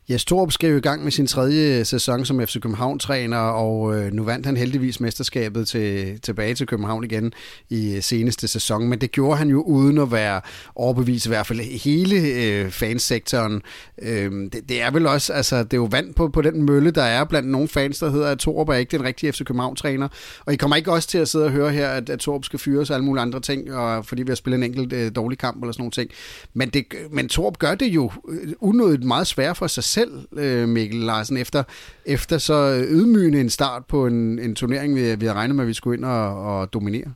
[0.11, 4.13] Ja, Storup skal jo i gang med sin tredje sæson som FC København-træner, og øh,
[4.13, 7.33] nu vandt han heldigvis mesterskabet til, tilbage til København igen
[7.69, 10.41] i øh, seneste sæson, men det gjorde han jo uden at være
[10.75, 13.61] overbevist i hvert fald hele øh, fansektoren.
[14.01, 16.91] Øh, det, det er vel også, altså det er jo vand på, på den mølle,
[16.91, 20.07] der er blandt nogle fans, der hedder, at Torup er ikke den rigtige FC København-træner,
[20.45, 22.59] og I kommer ikke også til at sidde og høre her, at, at Torup skal
[22.59, 25.37] fyres og alle mulige andre ting, og fordi vi har spillet en enkelt øh, dårlig
[25.37, 26.11] kamp eller sådan nogle ting.
[26.53, 30.43] Men, det, men Torup gør det jo øh, unødigt meget svært for sig selv, selv,
[30.43, 31.63] øh, Mikkel Larsen, efter,
[32.05, 35.67] efter så ydmygende en start på en, en turnering, vi, vi havde regnet med, at
[35.67, 37.13] vi skulle ind og, og dominere.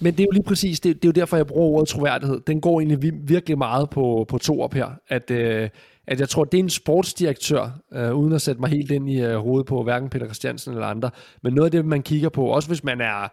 [0.00, 2.40] Men det er jo lige præcis, det, det er jo derfor, jeg bruger ordet troværdighed.
[2.46, 4.86] Den går egentlig virkelig meget på, på to op her.
[5.08, 5.68] At, øh,
[6.06, 9.20] at jeg tror, det er en sportsdirektør, øh, uden at sætte mig helt ind i
[9.20, 11.10] øh, hovedet på hverken Peter Christiansen eller andre.
[11.42, 13.28] Men noget af det, man kigger på, også hvis man er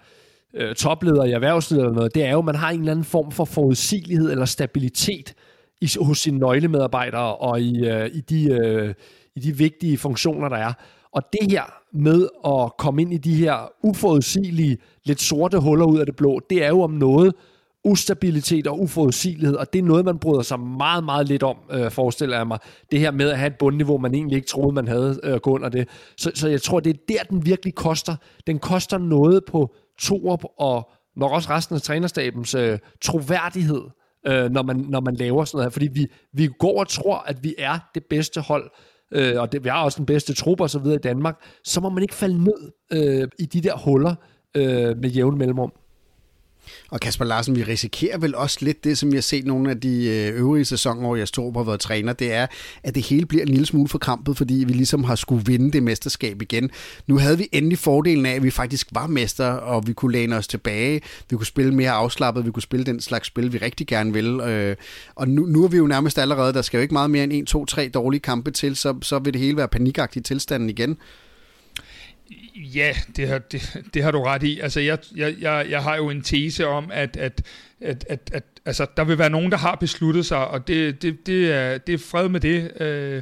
[0.53, 3.05] øh, topleder i erhvervslivet eller noget, det er jo, at man har en eller anden
[3.05, 5.33] form for forudsigelighed eller stabilitet
[5.85, 8.93] i, hos sine nøglemedarbejdere og i, øh, i, de, øh,
[9.35, 10.73] i de vigtige funktioner, der er.
[11.11, 15.99] Og det her med at komme ind i de her uforudsigelige, lidt sorte huller ud
[15.99, 17.33] af det blå, det er jo om noget
[17.85, 21.91] ustabilitet og uforudsigelighed, og det er noget, man bryder sig meget, meget lidt om, øh,
[21.91, 22.59] forestiller jeg mig.
[22.91, 25.51] Det her med at have et bundniveau, man egentlig ikke troede, man havde øh, gå
[25.51, 25.87] under det.
[26.17, 28.15] Så, så jeg tror, det er der, den virkelig koster.
[28.47, 33.81] Den koster noget på Torup og nok også resten af trænerstabens øh, troværdighed
[34.27, 35.71] øh, når, man, når man laver sådan noget her.
[35.71, 38.71] Fordi vi, vi går og tror, at vi er det bedste hold,
[39.11, 41.81] øh, og det, vi har også den bedste trup og så videre i Danmark, så
[41.81, 44.15] må man ikke falde ned øh, i de der huller
[44.55, 45.71] øh, med jævn mellemrum.
[46.89, 49.79] Og Kasper Larsen, vi risikerer vel også lidt det, som jeg har set nogle af
[49.81, 52.47] de øh, øvrige sæsoner, hvor jeg stod på har været træner, det er,
[52.83, 55.83] at det hele bliver en lille smule forkrampet, fordi vi ligesom har skulle vinde det
[55.83, 56.69] mesterskab igen.
[57.07, 60.35] Nu havde vi endelig fordelen af, at vi faktisk var mester, og vi kunne læne
[60.35, 63.87] os tilbage, vi kunne spille mere afslappet, vi kunne spille den slags spil, vi rigtig
[63.87, 64.39] gerne vil.
[64.39, 64.75] Øh,
[65.15, 67.33] og nu, nu er vi jo nærmest allerede, der skal jo ikke meget mere end
[67.33, 70.97] en, to, tre dårlige kampe til, så, så vil det hele være panikagtigt tilstanden igen.
[72.55, 74.59] Ja, det har, det, det har du ret i.
[74.59, 77.41] Altså, jeg, jeg, jeg, jeg har jo en tese om, at, at,
[77.81, 81.27] at, at, at altså, der vil være nogen, der har besluttet sig, og det, det,
[81.27, 82.81] det, er, det er fred med det.
[82.81, 83.21] Øh,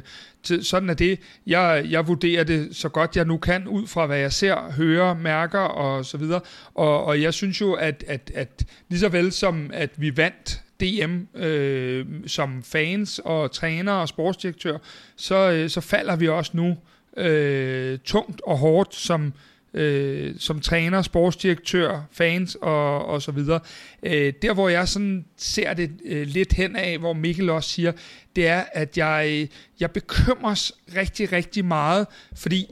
[0.62, 1.20] sådan er det.
[1.46, 5.14] Jeg, jeg vurderer det så godt jeg nu kan, ud fra hvad jeg ser, hører,
[5.14, 6.40] mærker og så videre.
[6.74, 10.63] Og, og jeg synes jo, at, at, at lige så vel som at vi vandt
[10.80, 14.78] DM øh, som fans og trænere og sportsdirektør,
[15.16, 16.76] så, øh, så falder vi også nu
[17.16, 19.32] øh, tungt og hårdt som,
[19.74, 23.60] øh, som træner, sportsdirektør, fans og, og så videre.
[24.02, 27.92] Øh, der hvor jeg sådan ser det øh, lidt hen af, hvor Mikkel også siger,
[28.36, 29.48] det er, at jeg,
[29.80, 32.06] jeg bekymres rigtig, rigtig meget,
[32.36, 32.66] fordi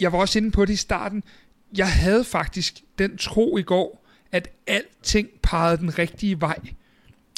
[0.00, 1.22] jeg var også inde på det i starten,
[1.76, 6.58] jeg havde faktisk den tro i går, at alting pegede den rigtige vej.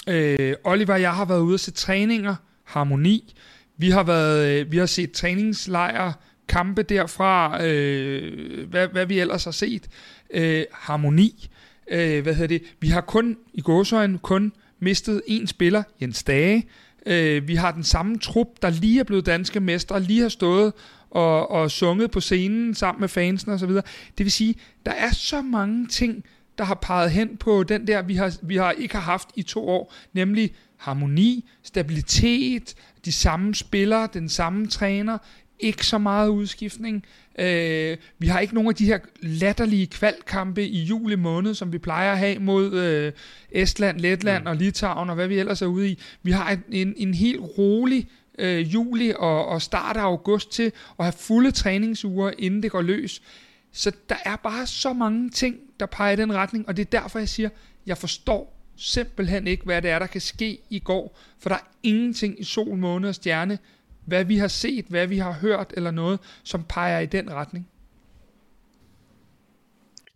[0.08, 2.34] Øh, Oliver og jeg har været ude og se træninger,
[2.64, 3.34] harmoni,
[3.76, 6.12] vi har, været, øh, vi har set træningslejre,
[6.48, 9.88] kampe derfra, øh, hvad, hvad vi ellers har set,
[10.34, 11.48] øh, harmoni,
[11.90, 16.66] øh, hvad hedder det, vi har kun, i gåsøjne, kun mistet en spiller, Jens Dage,
[17.06, 20.72] øh, vi har den samme trup, der lige er blevet danske mestre, lige har stået
[21.10, 23.70] og, og sunget på scenen sammen med fansen osv.
[23.70, 23.84] Det
[24.18, 24.54] vil sige,
[24.86, 26.24] der er så mange ting,
[26.60, 29.42] der har peget hen på den der, vi har, vi har ikke har haft i
[29.42, 35.18] to år, nemlig harmoni, stabilitet, de samme spillere, den samme træner,
[35.60, 37.04] ikke så meget udskiftning.
[37.38, 41.78] Øh, vi har ikke nogen af de her latterlige kvalkampe i juli måned, som vi
[41.78, 43.12] plejer at have mod øh,
[43.50, 44.46] Estland, Letland mm.
[44.46, 45.98] og Litauen og hvad vi ellers er ude i.
[46.22, 50.72] Vi har en, en, en helt rolig øh, juli og, og start af august til
[50.98, 53.22] at have fulde træningsuger, inden det går løs.
[53.72, 57.00] Så der er bare så mange ting, der peger i den retning, og det er
[57.00, 57.48] derfor, jeg siger,
[57.86, 61.68] jeg forstår simpelthen ikke, hvad det er, der kan ske i går, for der er
[61.82, 63.58] ingenting i sol, måne og stjerne,
[64.06, 67.68] hvad vi har set, hvad vi har hørt eller noget, som peger i den retning.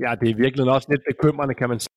[0.01, 1.89] Ja, det er virkelig også lidt bekymrende, kan man sige,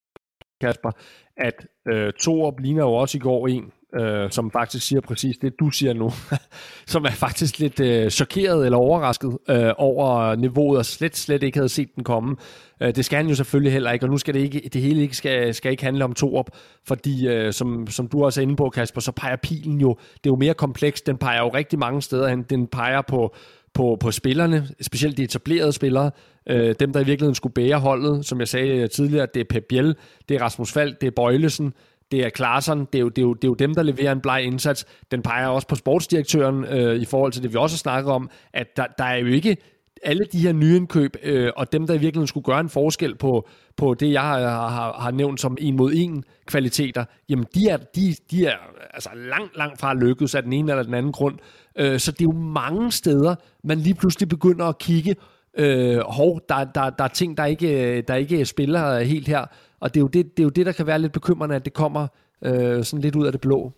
[0.62, 0.92] Kasper,
[1.38, 5.54] at øh, Torup ligner jo også i går en, øh, som faktisk siger præcis det,
[5.60, 6.12] du siger nu,
[6.94, 11.58] som er faktisk lidt øh, chokeret eller overrasket øh, over niveauet, og slet, slet ikke
[11.58, 12.36] havde set den komme.
[12.82, 15.02] Øh, det skal han jo selvfølgelig heller ikke, og nu skal det ikke, det hele
[15.02, 16.50] ikke skal, skal ikke handle om Torup,
[16.88, 20.30] fordi øh, som, som du også er inde på, Kasper, så peger pilen jo, det
[20.30, 23.36] er jo mere komplekst, den peger jo rigtig mange steder hen, den peger på
[23.74, 26.12] på, på spillerne, specielt de etablerede spillere,
[26.50, 29.64] øh, dem der i virkeligheden skulle bære holdet, som jeg sagde tidligere, det er Pep
[29.70, 29.96] Biel,
[30.30, 31.74] det er Rasmus Fald, det er Bøjlesen,
[32.12, 34.12] det er Klaarsson, det er, jo, det, er jo, det er jo dem, der leverer
[34.12, 34.86] en bleg indsats.
[35.12, 38.30] Den peger også på sportsdirektøren øh, i forhold til det, vi også har snakket om,
[38.54, 39.58] at der, der er jo ikke
[40.04, 43.16] alle de her nye indkøb, øh, og dem, der i virkeligheden skulle gøre en forskel
[43.16, 47.70] på, på det, jeg har, har, har nævnt som en mod en kvaliteter, jamen de
[47.70, 48.56] er, de, de er
[48.94, 51.38] altså langt, langt fra lykkedes af den ene eller den anden grund.
[51.76, 55.16] Øh, så det er jo mange steder, man lige pludselig begynder at kigge,
[55.58, 59.46] øh, hov, der, der, der er ting, der ikke, øh, der ikke spiller helt her,
[59.80, 61.66] og det er, jo det, det er jo det, der kan være lidt bekymrende, at
[61.66, 62.08] det kommer
[62.46, 63.74] øh, sådan lidt ud af det blå.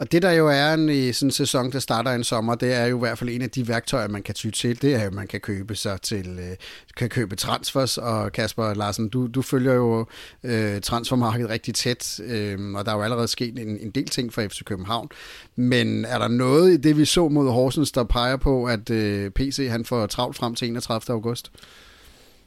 [0.00, 2.74] Og det der jo er en, i sådan en sæson, der starter en sommer, det
[2.74, 4.82] er jo i hvert fald en af de værktøjer, man kan ty til.
[4.82, 6.56] Det er jo, at man kan købe sig til, øh,
[6.96, 7.98] kan købe transfers.
[7.98, 10.06] Og Kasper Larsen, du, du følger jo
[10.44, 14.32] øh, transfermarkedet rigtig tæt, øh, og der er jo allerede sket en, en del ting
[14.32, 15.08] for FC København.
[15.56, 19.30] Men er der noget i det, vi så mod Horsens, der peger på, at øh,
[19.30, 21.14] PC han får travlt frem til 31.
[21.14, 21.50] august?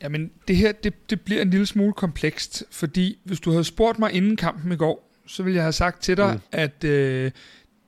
[0.04, 4.00] Jamen, det her, det, det bliver en lille smule komplekst, fordi hvis du havde spurgt
[4.00, 6.42] mig inden kampen i går, så vil jeg have sagt til dig, mm.
[6.52, 7.32] at øh,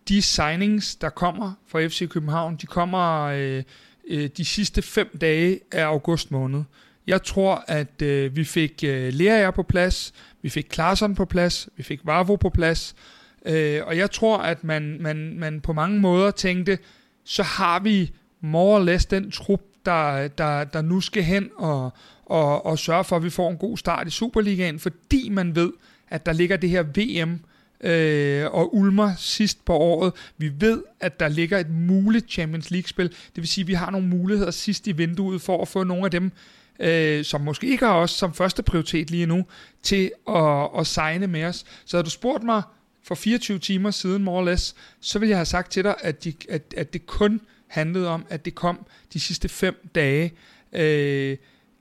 [0.08, 3.64] de signings, der kommer fra FC København, de kommer øh,
[4.08, 6.64] øh, de sidste fem dage af august måned.
[7.08, 11.70] Jeg tror, at øh, vi fik øh, Lerager på plads, vi fik Klaarsson på plads,
[11.78, 12.96] vi fik Varvo på plads,
[13.46, 16.78] øh, og jeg tror, at man, man, man på mange måder tænkte,
[17.24, 21.94] så har vi more or less den trup, der, der, der nu skal hen og,
[22.26, 25.72] og, og sørge for, at vi får en god start i Superligaen, fordi man ved,
[26.10, 27.40] at der ligger det her VM
[27.82, 30.14] øh, og ulmer sidst på året.
[30.38, 33.10] Vi ved, at der ligger et muligt Champions League-spil.
[33.10, 36.06] Det vil sige, at vi har nogle muligheder sidst i vinduet for at få nogle
[36.06, 36.32] af dem,
[36.80, 39.46] øh, som måske ikke har os som første prioritet lige nu,
[39.84, 41.66] til at, at signe med os.
[41.86, 42.62] Så havde du spurgt mig
[43.04, 46.24] for 24 timer siden, more or less, så ville jeg have sagt til dig, at,
[46.24, 50.34] de, at, at det kun handlede om, at det kom de sidste fem dage.
[50.74, 51.38] Øh,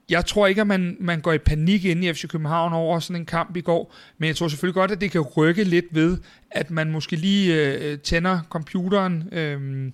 [0.09, 3.21] jeg tror ikke, at man, man går i panik ind i FC København over sådan
[3.21, 6.17] en kamp i går, men jeg tror selvfølgelig godt, at det kan rykke lidt ved,
[6.51, 9.91] at man måske lige øh, tænder computeren øh,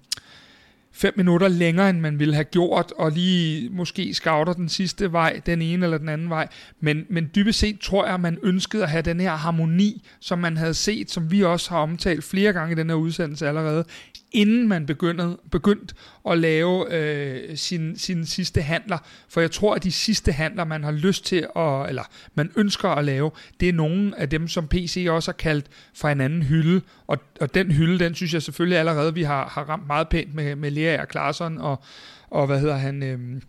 [0.91, 5.41] fem minutter længere, end man ville have gjort, og lige måske scouter den sidste vej,
[5.45, 6.47] den ene eller den anden vej.
[6.79, 10.39] Men, men dybest set tror jeg, at man ønskede at have den her harmoni, som
[10.39, 13.85] man havde set, som vi også har omtalt flere gange i den her udsendelse allerede,
[14.31, 15.95] inden man begyndte, begyndte
[16.29, 18.97] at lave øh, sin, sin sidste handler.
[19.29, 22.03] For jeg tror, at de sidste handler, man har lyst til, at, eller
[22.35, 26.11] man ønsker at lave, det er nogle af dem, som PC også har kaldt fra
[26.11, 26.81] en anden hylde.
[27.07, 30.35] Og, og den hylde, den synes jeg selvfølgelig allerede, vi har, har ramt meget pænt
[30.35, 31.83] med, med Lea og Klarsson og,
[32.29, 33.41] og hvad hedder han, øh,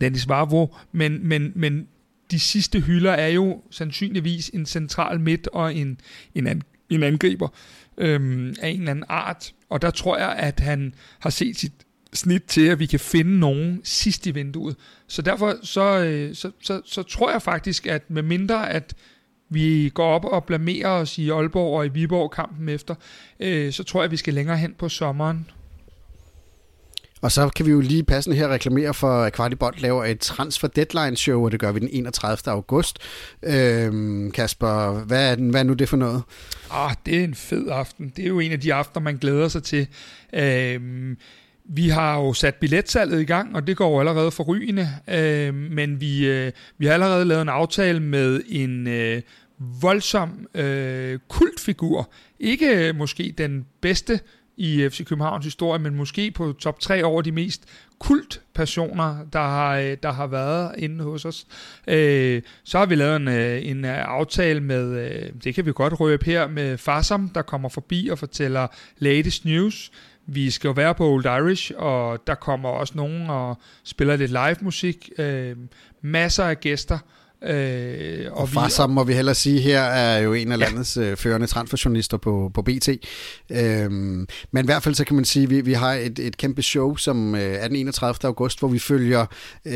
[0.00, 0.66] Dennis Varvo.
[0.92, 1.88] Men, men, men
[2.30, 6.00] de sidste hylder er jo sandsynligvis en central midt og en,
[6.34, 7.48] en, an, en angriber
[7.98, 9.52] øhm, af en eller anden art.
[9.70, 11.72] Og der tror jeg, at han har set sit
[12.12, 14.76] snit til, at vi kan finde nogen sidst i vinduet.
[15.06, 18.94] Så derfor så, øh, så, så, så tror jeg faktisk, at med mindre at
[19.48, 22.94] vi går op og blamerer os i Aalborg og i Viborg kampen efter,
[23.40, 25.50] øh, så tror jeg, at vi skal længere hen på sommeren.
[27.22, 30.68] Og så kan vi jo lige passende her reklamere for, at Kvartibold laver et transfer
[30.68, 32.52] deadline show, og det gør vi den 31.
[32.52, 32.98] august.
[33.42, 36.22] Øhm, Kasper, hvad er, hvad er nu det for noget?
[36.70, 38.12] Ah, det er en fed aften.
[38.16, 39.86] Det er jo en af de aftener, man glæder sig til.
[40.34, 41.16] Øhm,
[41.68, 45.54] vi har jo sat billetsalget i gang, og det går jo allerede for rygende, øh,
[45.54, 49.22] men vi, øh, vi har allerede lavet en aftale med en øh,
[49.58, 52.10] voldsom øh, kultfigur.
[52.40, 54.20] Ikke øh, måske den bedste
[54.56, 57.64] i FC Københavns historie, men måske på top 3 over de mest
[57.98, 61.46] kult personer, der har, øh, der har været inde hos os.
[61.86, 66.00] Øh, så har vi lavet en, øh, en øh, aftale med, det kan vi godt
[66.00, 68.66] røbe her, med Farsam, der kommer forbi og fortæller
[68.98, 69.90] latest news.
[70.26, 74.30] Vi skal jo være på Old Irish, og der kommer også nogen og spiller lidt
[74.30, 75.10] live musik.
[76.02, 76.98] masser af gæster,
[77.42, 80.64] Øh, og, og far sammen må vi heller sige, her er jo en af ja.
[80.64, 82.88] landets øh, førende transferjournalister på, på BT.
[83.50, 86.36] Øhm, men i hvert fald så kan man sige, at vi, vi har et, et
[86.36, 88.28] kæmpe show, som øh, er den 31.
[88.28, 89.26] august, hvor vi følger
[89.64, 89.74] øh,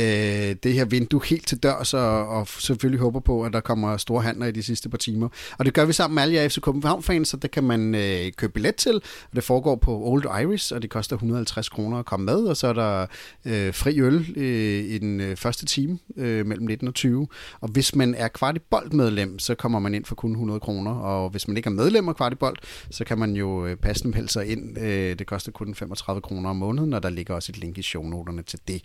[0.63, 4.23] det her vindue helt til dørs, og, og selvfølgelig håber på, at der kommer store
[4.23, 5.29] handler i de sidste par timer.
[5.59, 8.33] Og det gør vi sammen med alle jer FC København-fans, så det kan man øh,
[8.37, 8.95] købe billet til.
[8.95, 12.57] Og det foregår på Old Iris, og det koster 150 kroner at komme med, og
[12.57, 13.07] så er der
[13.45, 17.27] øh, fri øl øh, i den øh, første time øh, mellem 19 og 20.
[17.61, 21.49] Og hvis man er kvartibolt-medlem, så kommer man ind for kun 100 kroner, og hvis
[21.49, 24.79] man ikke er medlem af kvartibolt, så kan man jo øh, passe dem sig ind.
[24.79, 27.83] Øh, det koster kun 35 kroner om måneden, og der ligger også et link i
[27.83, 28.85] shownoterne til det.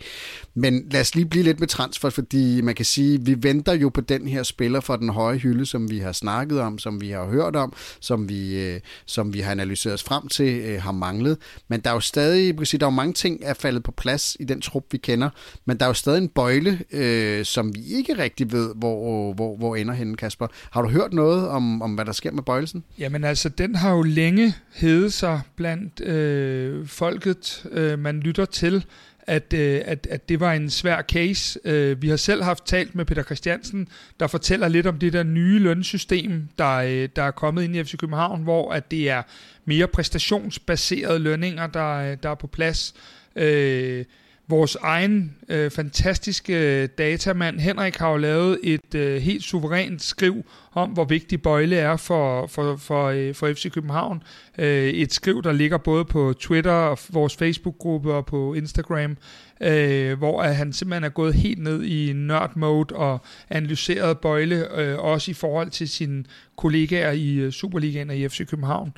[0.54, 3.88] Men lad os lige blive lidt med transfer, fordi man kan sige, vi venter jo
[3.88, 7.10] på den her spiller fra den høje hylde, som vi har snakket om, som vi
[7.10, 11.38] har hørt om, som vi, øh, som vi har analyseret os frem til, har manglet.
[11.68, 13.82] Men der er jo stadig, man kan sige, der er jo mange ting, er faldet
[13.82, 15.30] på plads i den trup, vi kender,
[15.64, 19.56] men der er jo stadig en bøjle, øh, som vi ikke rigtig ved, hvor, hvor,
[19.56, 20.46] hvor ender henne, Kasper.
[20.70, 22.84] Har du hørt noget om, om, hvad der sker med bøjelsen?
[22.98, 28.84] Jamen altså, den har jo længe hedet sig blandt øh, folket, øh, man lytter til,
[29.26, 31.60] at, øh, at, at det var en svær case.
[31.64, 33.88] Øh, vi har selv haft talt med Peter Christiansen,
[34.20, 37.84] der fortæller lidt om det der nye lønsystem, der, øh, der er kommet ind i
[37.84, 39.22] FC København, hvor at det er
[39.64, 42.94] mere præstationsbaserede lønninger, der, øh, der er på plads.
[43.36, 44.04] Øh,
[44.48, 50.44] Vores egen øh, fantastiske øh, datamand Henrik har jo lavet et øh, helt suverænt skriv
[50.72, 54.22] om, hvor vigtig Bøjle er for, for, for, øh, for FC København.
[54.58, 59.16] Øh, et skriv, der ligger både på Twitter og vores Facebook-gruppe og på Instagram,
[59.60, 63.18] øh, hvor at han simpelthen er gået helt ned i nørd-mode og
[63.50, 66.24] analyseret Bøjle, øh, også i forhold til sine
[66.56, 68.92] kollegaer i øh, Superligaen og i FC København.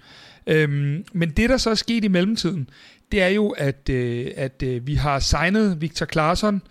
[0.48, 2.70] Øhm, men det, der så er sket i mellemtiden,
[3.12, 6.62] det er jo, at, øh, at øh, vi har signet Victor Claesson,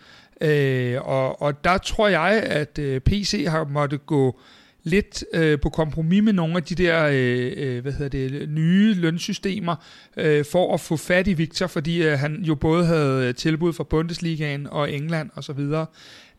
[0.41, 4.39] øh, og, og der tror jeg, at øh, PC har måttet gå
[4.83, 8.93] lidt øh, på kompromis med nogle af de der øh, øh, hvad hedder det, nye
[8.93, 9.75] lønsystemer
[10.17, 13.83] øh, for at få fat i Victor, fordi øh, han jo både havde tilbud fra
[13.83, 15.59] Bundesligaen og England osv.
[15.59, 15.85] Og,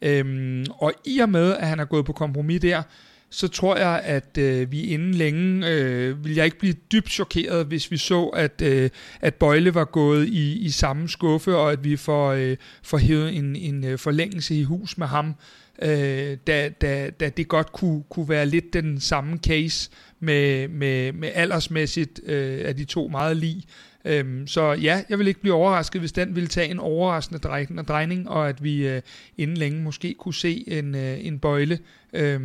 [0.03, 2.82] øhm, og i og med, at han er gået på kompromis der,
[3.31, 7.66] så tror jeg, at øh, vi inden længe øh, vil jeg ikke blive dybt chokeret,
[7.66, 11.85] hvis vi så, at, øh, at Bøjle var gået i, i samme skuffe, og at
[11.85, 15.35] vi får, øh, får hævet en, en øh, forlængelse i hus med ham,
[15.83, 21.12] øh, da, da, da det godt kunne, kunne være lidt den samme case med, med,
[21.12, 23.62] med aldersmæssigt øh, af de to meget lige.
[24.09, 28.28] Øhm, så ja, jeg vil ikke blive overrasket, hvis den ville tage en overraskende drejning,
[28.28, 29.02] og at vi øh,
[29.38, 31.78] inden længe måske kunne se en, øh, en bøjle
[32.12, 32.40] øh,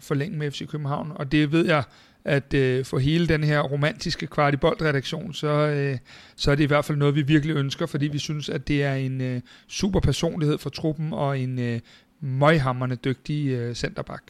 [0.00, 1.12] forlænge med FC København.
[1.14, 1.82] Og det ved jeg,
[2.24, 5.98] at øh, for hele den her romantiske kvartibold-redaktion, så, øh,
[6.36, 8.82] så er det i hvert fald noget, vi virkelig ønsker, fordi vi synes, at det
[8.82, 11.80] er en øh, super personlighed for truppen og en øh,
[12.20, 14.22] møghammerne dygtig øh, centerback.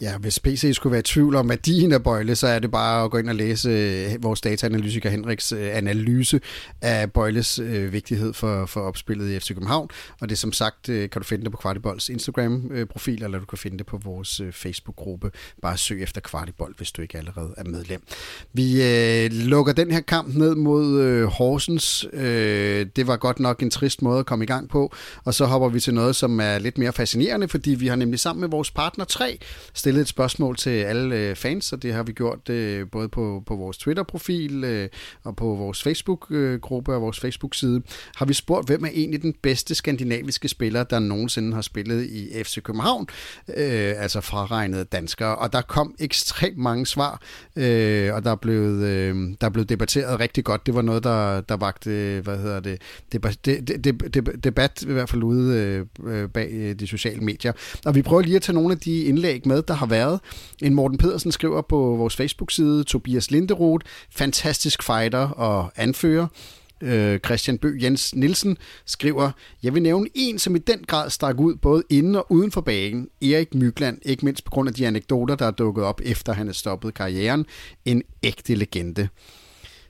[0.00, 3.04] Ja, hvis PC skulle være i tvivl om værdien af Bøjle, så er det bare
[3.04, 6.40] at gå ind og læse øh, vores dataanalytiker Henriks øh, analyse
[6.82, 9.88] af Bøjles øh, vigtighed for, for opspillet i FC København.
[10.20, 13.78] Og det som sagt, kan du finde det på Kvartibolds Instagram-profil, eller du kan finde
[13.78, 15.30] det på vores Facebook-gruppe.
[15.62, 18.02] Bare søg efter Kvartibold, hvis du ikke allerede er medlem.
[18.52, 22.06] Vi øh, lukker den her kamp ned mod øh, Horsens.
[22.12, 24.94] Øh, det var godt nok en trist måde at komme i gang på.
[25.24, 28.20] Og så hopper vi til noget, som er lidt mere fascinerende, fordi vi har nemlig
[28.20, 29.38] sammen med vores partner 3
[29.76, 33.42] stillet et spørgsmål til alle øh, fans, og det har vi gjort øh, både på,
[33.46, 34.88] på vores Twitter-profil øh,
[35.22, 37.82] og på vores Facebook-gruppe øh, og vores Facebook-side.
[38.16, 42.44] Har vi spurgt, hvem er egentlig den bedste skandinaviske spiller, der nogensinde har spillet i
[42.44, 43.06] FC København,
[43.56, 47.22] øh, altså fraregnet danskere, og der kom ekstremt mange svar,
[47.56, 50.66] øh, og der er, blevet, øh, der er blevet debatteret rigtig godt.
[50.66, 54.92] Det var noget, der, der vagte, hvad hedder det, debat, de, de, de, debat i
[54.92, 57.52] hvert fald ude øh, bag øh, de sociale medier.
[57.84, 60.20] Og vi prøver lige at tage nogle af de indlæg med, der har været.
[60.62, 66.26] En Morten Pedersen skriver på vores Facebook-side, Tobias Linderoth, fantastisk fighter og anfører.
[66.80, 68.56] Øh, Christian Bø Jens Nielsen
[68.86, 69.30] skriver,
[69.62, 72.60] jeg vil nævne en, som i den grad stak ud både inden og uden for
[72.60, 73.08] bagen.
[73.22, 76.48] Erik Mygland, ikke mindst på grund af de anekdoter, der er dukket op efter han
[76.48, 77.46] er stoppet karrieren.
[77.84, 79.08] En ægte legende.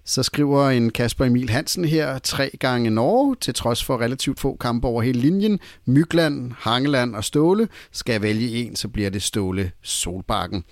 [0.08, 4.56] Så skriver en Kasper Emil Hansen her, tre gange Norge, til trods for relativt få
[4.56, 5.60] kampe over hele linjen.
[5.86, 7.68] Mygland, Hangeland og Ståle.
[7.92, 10.64] Skal jeg vælge en, så bliver det Ståle Solbakken.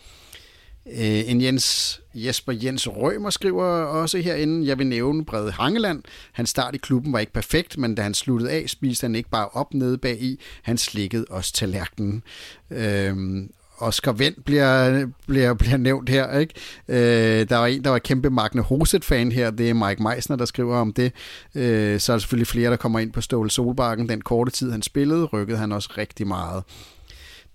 [0.87, 6.03] Øh, en Jens, Jesper Jens Rømer skriver også herinde, jeg vil nævne Brede Hangeland.
[6.33, 9.31] Hans start i klubben var ikke perfekt, men da han sluttede af, spiste han ikke
[9.31, 12.23] bare op nede bag i, han slikkede også tallerkenen.
[12.71, 13.51] Øhm,
[13.87, 16.39] Oscar Vendt bliver, bliver, bliver nævnt her.
[16.39, 16.55] Ikke?
[16.89, 19.51] Øh, der var en, der var kæmpe Magne Hoset-fan her.
[19.51, 21.13] Det er Mike Meisner, der skriver om det.
[21.55, 24.09] Øh, så er der selvfølgelig flere, der kommer ind på Ståle Solbakken.
[24.09, 26.63] Den korte tid, han spillede, rykkede han også rigtig meget.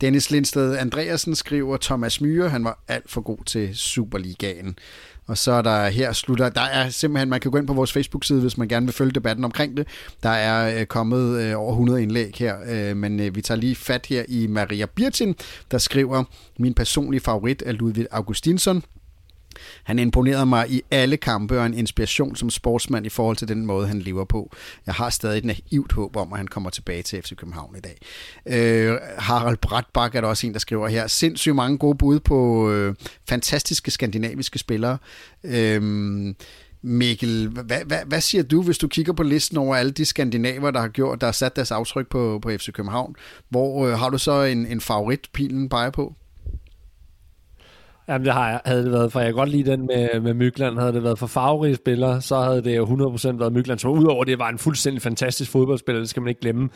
[0.01, 4.75] Dennis Lindsted Andreasen skriver, Thomas Myhre, han var alt for god til Superligaen.
[5.29, 7.93] Og så er der her slutter, der er simpelthen, man kan gå ind på vores
[7.93, 9.87] Facebook-side, hvis man gerne vil følge debatten omkring det.
[10.23, 13.75] Der er øh, kommet øh, over 100 indlæg her, øh, men øh, vi tager lige
[13.75, 15.35] fat her i Maria Birtin,
[15.71, 16.23] der skriver,
[16.59, 18.83] min personlige favorit er Ludvig Augustinsson.
[19.83, 23.65] Han imponerede mig i alle kampe og en inspiration som sportsmand i forhold til den
[23.65, 24.51] måde, han lever på.
[24.85, 27.79] Jeg har stadig et naivt håb om, at han kommer tilbage til FC København i
[27.79, 27.97] dag.
[28.45, 31.07] Øh, Harald Bratbak er der også en, der skriver her.
[31.07, 32.95] Sindssygt mange gode bud på øh,
[33.29, 34.97] fantastiske skandinaviske spillere.
[35.43, 36.35] Øh,
[36.81, 40.71] Mikkel, hvad, hvad, hvad siger du, hvis du kigger på listen over alle de skandinaver,
[40.71, 43.15] der har gjort, der har sat deres aftryk på, på FC København?
[43.49, 46.15] Hvor øh, har du så en, en favorit, pilen peger på?
[48.09, 50.33] Jamen det har jeg, havde det været, for jeg kan godt lide den med, med
[50.33, 53.91] Mykland, havde det været for farverige spillere, så havde det jo 100% været Mykland, som
[53.91, 56.69] udover det var en fuldstændig fantastisk fodboldspiller, det skal man ikke glemme,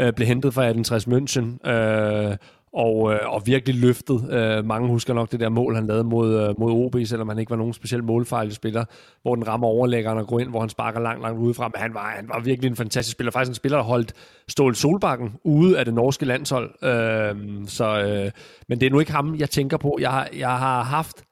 [0.00, 2.36] øh, blev hentet fra 1860 München, øh,
[2.72, 4.32] og, øh, og virkelig løftet.
[4.32, 7.38] Øh, mange husker nok det der mål, han lavede mod, øh, mod OB, selvom han
[7.38, 8.84] ikke var nogen speciel målfejlig spiller,
[9.22, 11.68] hvor den rammer overlæggeren og går ind, hvor han sparker langt, langt udefra.
[11.74, 13.30] Men han var, han var virkelig en fantastisk spiller.
[13.30, 14.12] Faktisk en spiller, der holdt
[14.48, 16.84] Stål Solbakken ude af det norske landshold.
[16.84, 18.30] Øh, så, øh,
[18.68, 19.98] men det er nu ikke ham, jeg tænker på.
[20.00, 21.24] Jeg, har, jeg har haft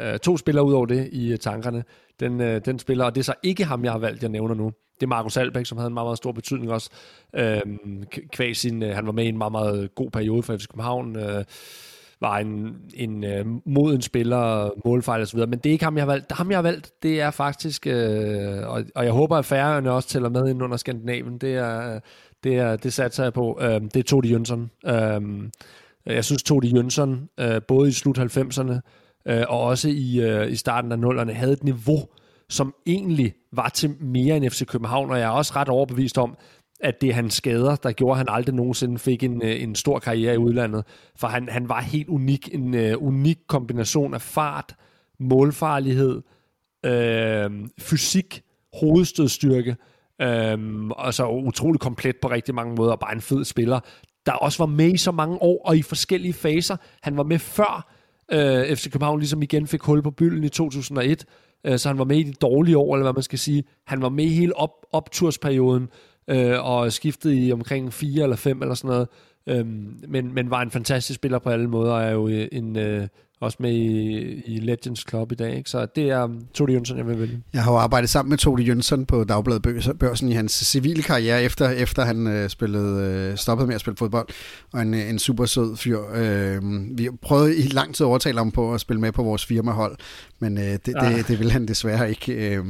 [0.00, 1.84] øh, to spillere ud over det i øh, tankerne.
[2.20, 4.54] Den, øh, den spiller, og det er så ikke ham, jeg har valgt, jeg nævner
[4.54, 6.90] nu det er Markus Albæk, som havde en meget, meget stor betydning også.
[7.34, 7.60] Øh,
[8.32, 11.16] kvæg sin, øh, han var med i en meget, meget god periode for FC København.
[11.16, 11.44] Øh,
[12.20, 15.50] var en, en øh, moden spiller, målfejl og så videre.
[15.50, 16.32] Men det er ikke ham, jeg har valgt.
[16.32, 20.08] Ham, jeg har valgt, det er faktisk, øh, og, og jeg håber, at færøerne også
[20.08, 21.38] tæller med ind under Skandinavien.
[21.38, 22.00] Det er,
[22.44, 23.58] det, er, det satser jeg på.
[23.60, 24.70] Øh, det er Todi Jønsson.
[24.86, 25.20] Øh,
[26.06, 28.80] jeg synes, Todi Jønsson, øh, både i slut 90'erne
[29.28, 32.08] øh, og også i, øh, i starten af nullerne, havde et niveau,
[32.48, 36.36] som egentlig var til mere end FC København, og jeg er også ret overbevist om,
[36.80, 39.74] at det er hans skader, der gjorde, at han aldrig nogensinde fik en, øh, en
[39.74, 40.84] stor karriere i udlandet.
[41.16, 44.76] For han, han var helt unik, en uh, unik kombination af fart,
[45.20, 46.22] målfarlighed,
[46.86, 48.42] øh, fysik,
[48.80, 49.76] hovedstødstyrke,
[50.22, 53.80] øh, og så utrolig komplet på rigtig mange måder, og bare en fed spiller,
[54.26, 56.76] der også var med i så mange år, og i forskellige faser.
[57.02, 57.95] Han var med før
[58.32, 61.24] øh, FC København ligesom igen fik hul på bylden i 2001,
[61.66, 63.64] øh, så han var med i de dårlige år, eller hvad man skal sige.
[63.86, 65.88] Han var med i hele op, optursperioden,
[66.28, 69.08] øh, og skiftede i omkring fire eller fem eller sådan noget.
[69.46, 72.76] Øhm, men, men var en fantastisk spiller på alle måder, og er jo øh, en,
[72.76, 73.08] øh,
[73.40, 75.56] også med i, i Legends Club i dag.
[75.56, 75.70] Ikke?
[75.70, 77.42] Så det er um, Todi Jønsson, jeg vil vælge.
[77.52, 81.42] Jeg har jo arbejdet sammen med Todi Jønsson på Dagbladet Børsen i hans civile karriere,
[81.42, 84.28] efter, efter han øh, spillede, øh, stoppede med at spille fodbold,
[84.72, 85.98] og en, en super sød fyr.
[86.14, 86.62] Øh,
[86.98, 89.96] vi prøvede i lang tid at overtale ham på at spille med på vores firmahold,
[90.38, 91.14] men øh, det, det, ah.
[91.14, 92.32] det, det ville han desværre ikke.
[92.32, 92.64] Øh,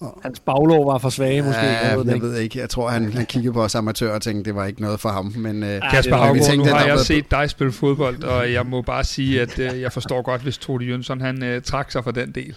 [0.00, 1.60] og, Hans baglov var for svage måske.
[1.60, 2.58] Ja, jeg, ved, jeg ved ikke.
[2.58, 5.08] Jeg tror, han, han kiggede på os amatører og tænkte, det var ikke noget for
[5.08, 5.32] ham.
[5.36, 9.04] Men, øh, Kasper Havgaard, nu har jeg set dig spille fodbold, og jeg må bare
[9.04, 12.32] sige, at øh, jeg forstår godt, hvis Todi Jønsson han øh, trak sig for den
[12.32, 12.56] del.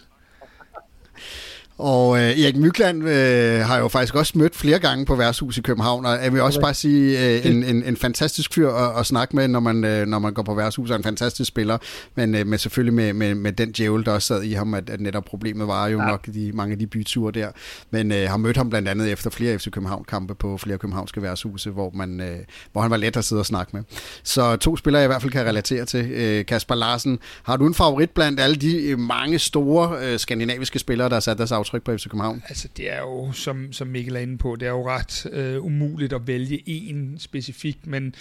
[1.82, 5.62] Og øh, Erik Mykland øh, har jo faktisk også mødt flere gange på værtshus i
[5.62, 9.06] København, og jeg vil også bare sige, øh, en, en, en fantastisk fyr at, at
[9.06, 11.78] snakke med, når man, øh, når man går på værtshus, og en fantastisk spiller,
[12.16, 14.90] men øh, med, selvfølgelig med, med, med den djævel, der også sad i ham, at,
[14.90, 16.06] at netop problemet var jo ja.
[16.06, 17.48] nok de, mange af de byture der.
[17.92, 21.70] Men øh, har mødt ham blandt andet efter flere FC København-kampe på flere københavnske værtshuse,
[21.70, 22.38] hvor, man, øh,
[22.72, 23.84] hvor han var let at sidde og snakke med.
[24.24, 26.12] Så to spillere, jeg i hvert fald kan relatere til.
[26.12, 31.10] Øh, Kasper Larsen, har du en favorit blandt alle de mange store øh, skandinaviske spillere,
[31.10, 32.44] der har sat deres aftryk på FC København?
[32.50, 35.66] Altså det er jo, som, som Mikkel er inde på, det er jo ret øh,
[35.66, 38.16] umuligt at vælge en specifik, men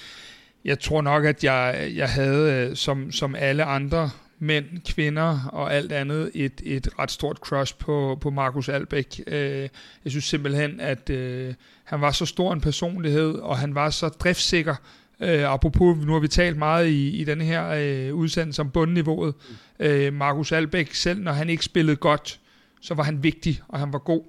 [0.65, 5.75] jeg tror nok, at jeg, jeg havde, øh, som, som alle andre mænd, kvinder og
[5.75, 9.21] alt andet, et, et ret stort crush på, på Markus Albæk.
[9.27, 9.69] Øh,
[10.05, 14.09] jeg synes simpelthen, at øh, han var så stor en personlighed, og han var så
[14.09, 14.75] driftsikker,
[15.23, 19.35] Øh, apropos, nu har vi talt meget i, i den her øh, udsendelse om bundniveauet.
[19.81, 22.40] Øh, Markus Albæk, selv når han ikke spillede godt,
[22.81, 24.23] så var han vigtig, og han var god.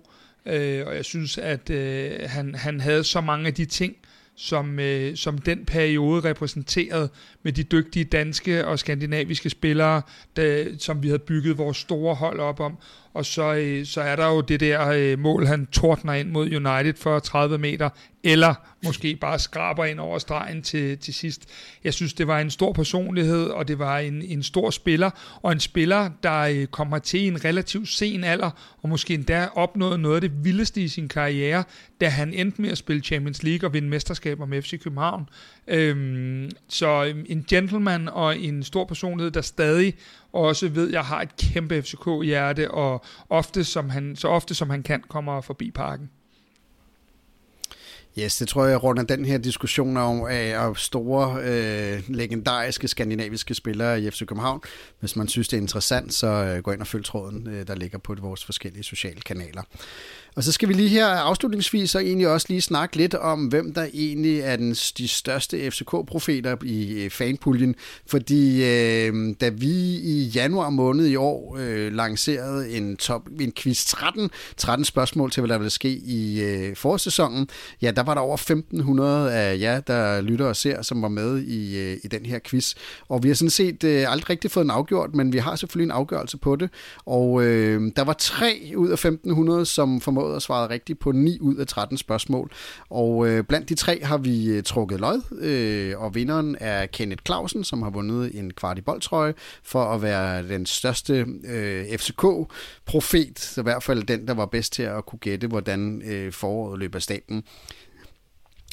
[0.46, 3.96] Øh, og jeg synes, at øh, han, han havde så mange af de ting,
[4.36, 7.10] som, øh, som den periode repræsenterede
[7.44, 10.02] med de dygtige danske og skandinaviske spillere,
[10.36, 12.78] der, som vi havde bygget vores store hold op om.
[13.14, 16.46] Og så, øh, så er der jo det der øh, mål, han tordner ind mod
[16.46, 17.90] United for 30 meter,
[18.24, 18.54] eller
[18.86, 21.50] måske bare skraber ind over stregen til, til sidst.
[21.84, 25.10] Jeg synes, det var en stor personlighed, og det var en, en stor spiller,
[25.42, 29.98] og en spiller, der øh, kommer til en relativt sen alder, og måske endda opnåede
[29.98, 31.64] noget af det vildeste i sin karriere,
[32.02, 35.30] da han endte med at spille Champions League og vinde mesterskaber med FC København.
[35.68, 39.94] Øhm, så øhm, en gentleman og en stor personlighed, der stadig
[40.34, 44.84] også ved, jeg har et kæmpe FCK-hjerte, og ofte som han, så ofte som han
[44.84, 46.10] kan, kommer forbi parken.
[48.20, 54.02] Yes, det tror jeg runder den her diskussion om af store, øh, legendariske skandinaviske spillere
[54.02, 54.62] i FC København.
[55.00, 57.76] Hvis man synes, det er interessant, så øh, gå ind og følg tråden, øh, der
[57.76, 59.62] ligger på vores forskellige sociale kanaler.
[60.36, 63.74] Og så skal vi lige her afslutningsvis så egentlig også lige snakke lidt om, hvem
[63.74, 67.76] der egentlig er den, de største FCK-profeter i øh, fanpuljen.
[68.08, 69.72] Fordi øh, da vi
[70.04, 75.42] i januar måned i år øh, lancerede en, top, en quiz 13, 13 spørgsmål til,
[75.42, 77.48] hvad der ville ske i øh, forårssæsonen,
[77.82, 81.42] ja, der var der over 1500 af jer, der lytter og ser, som var med
[81.44, 82.74] i, øh, i den her quiz.
[83.10, 85.86] Og vi har sådan set øh, aldrig rigtig fået en afgjort, men vi har selvfølgelig
[85.86, 86.70] en afgørelse på det.
[87.06, 91.12] Og øh, der var tre ud af 1500, som formodentlig formået at svare rigtigt på
[91.12, 92.52] 9 ud af 13 spørgsmål.
[92.90, 97.24] Og øh, blandt de tre har vi øh, trukket lod, øh, og vinderen er Kenneth
[97.26, 103.58] Clausen, som har vundet en kvart i boldtrøje for at være den største øh, FCK-profet,
[103.58, 106.96] i hvert fald den, der var bedst til at kunne gætte, hvordan øh, foråret løber
[106.96, 107.44] af staten.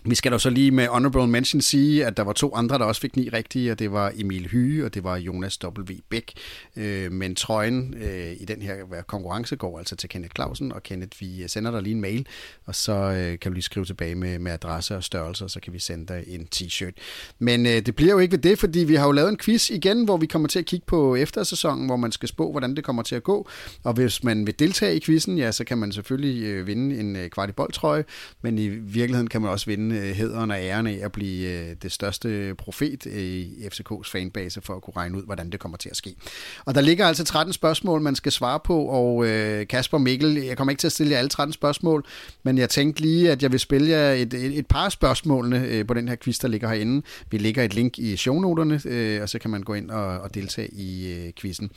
[0.05, 2.85] Vi skal da så lige med honorable mention sige, at der var to andre, der
[2.85, 5.93] også fik ni rigtige, og det var Emil Hyge, og det var Jonas W.
[6.09, 6.33] Bæk.
[6.77, 11.21] Øh, men trøjen øh, i den her konkurrence går altså til Kenneth Clausen, og Kenneth,
[11.21, 12.27] vi øh, sender dig lige en mail,
[12.67, 15.61] og så øh, kan du lige skrive tilbage med, med adresse og størrelse, og så
[15.61, 16.93] kan vi sende dig en t-shirt.
[17.39, 19.71] Men øh, det bliver jo ikke ved det, fordi vi har jo lavet en quiz
[19.71, 22.85] igen, hvor vi kommer til at kigge på eftersæsonen, hvor man skal spå, hvordan det
[22.85, 23.49] kommer til at gå.
[23.85, 27.31] Og hvis man vil deltage i quizzen, ja, så kan man selvfølgelig øh, vinde en
[27.31, 28.05] kvart i boldtrøje,
[28.43, 31.49] men i virkeligheden kan man også vinde vinde hederen øh, og æren af at blive
[31.49, 35.79] øh, det største profet i FCK's fanbase for at kunne regne ud, hvordan det kommer
[35.79, 36.15] til at ske.
[36.65, 40.57] Og der ligger altså 13 spørgsmål, man skal svare på, og øh, Kasper Mikkel, jeg
[40.57, 42.05] kommer ikke til at stille jer alle 13 spørgsmål,
[42.43, 45.95] men jeg tænkte lige, at jeg vil spille jer et, et, et par spørgsmålene på
[45.95, 47.03] den her quiz, der ligger herinde.
[47.31, 48.75] Vi lægger et link i shownoterne,
[49.23, 51.71] og så kan man gå ind og, og deltage i quizzen.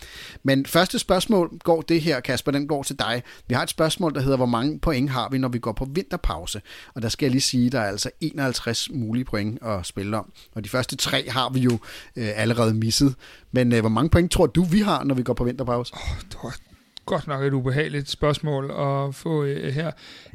[0.43, 3.23] Men første spørgsmål går det her, Kasper, den går til dig.
[3.47, 5.87] Vi har et spørgsmål, der hedder, hvor mange point har vi, når vi går på
[5.89, 6.61] vinterpause?
[6.95, 10.31] Og der skal jeg lige sige, der er altså 51 mulige point at spille om.
[10.55, 11.71] Og de første tre har vi jo
[12.15, 13.15] øh, allerede misset.
[13.51, 15.93] Men øh, hvor mange point tror du, vi har, når vi går på vinterpause?
[15.93, 16.57] Oh, det var
[17.05, 19.91] godt nok et ubehageligt spørgsmål at få øh, her.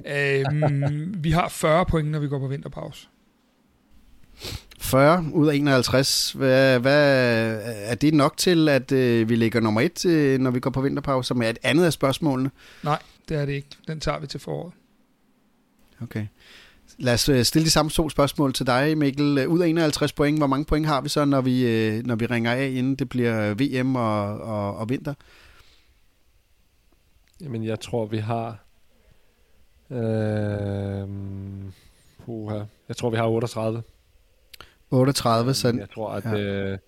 [0.07, 0.45] Øh,
[1.25, 3.09] vi har 40 point, når vi går på vinterpause.
[4.81, 6.33] 40 ud af 51.
[6.33, 10.61] Hvad, hvad, er det nok til, at øh, vi ligger nummer et, øh, når vi
[10.61, 12.51] går på vinterpause, som er et andet af spørgsmålene?
[12.83, 12.99] Nej,
[13.29, 13.69] det er det ikke.
[13.87, 14.73] Den tager vi til foråret.
[16.03, 16.27] Okay.
[16.99, 19.39] Lad os øh, stille de samme to spørgsmål til dig, Mikkel.
[19.39, 22.17] Øh, ud af 51 point, hvor mange point har vi så, når vi, øh, når
[22.17, 25.15] vi ringer af, inden det bliver VM og, og, og vinter?
[27.41, 28.59] Jamen, jeg tror, vi har...
[29.91, 31.09] Øh,
[32.25, 33.83] puha, jeg tror, vi har 38.
[34.91, 35.69] 38, så...
[35.69, 36.25] Jeg tror, at...
[36.25, 36.39] Ja.
[36.39, 36.79] Øh,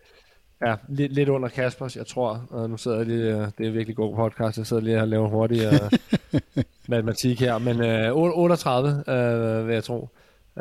[0.66, 2.46] Ja, lidt, lidt under Kaspers, jeg tror.
[2.50, 5.08] Og nu sidder jeg lige, det er en virkelig god podcast, jeg sidder lige og
[5.08, 5.74] laver hurtig uh,
[6.88, 7.58] matematik her.
[7.58, 10.08] Men øh, 38 øh, vil jeg tro.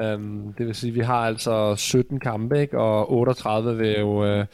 [0.01, 2.79] Øhm, det vil sige, vi har altså 17 kampe, ikke?
[2.79, 4.25] og 38 vil jo...
[4.25, 4.45] Øh,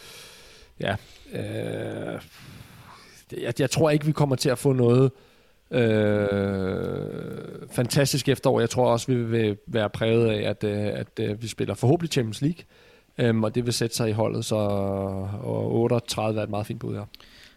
[0.79, 0.95] ja,
[1.33, 2.21] øh,
[3.41, 5.11] jeg, jeg tror ikke, vi kommer til at få noget
[5.71, 7.07] øh,
[7.71, 8.59] fantastisk efterår.
[8.59, 12.11] Jeg tror også, vi vil være præget af, at, øh, at, at vi spiller forhåbentlig
[12.11, 12.63] Champions League.
[13.17, 16.79] Øhm, og det vil sætte sig i holdet, så og 38 er et meget fint
[16.79, 17.05] bud her.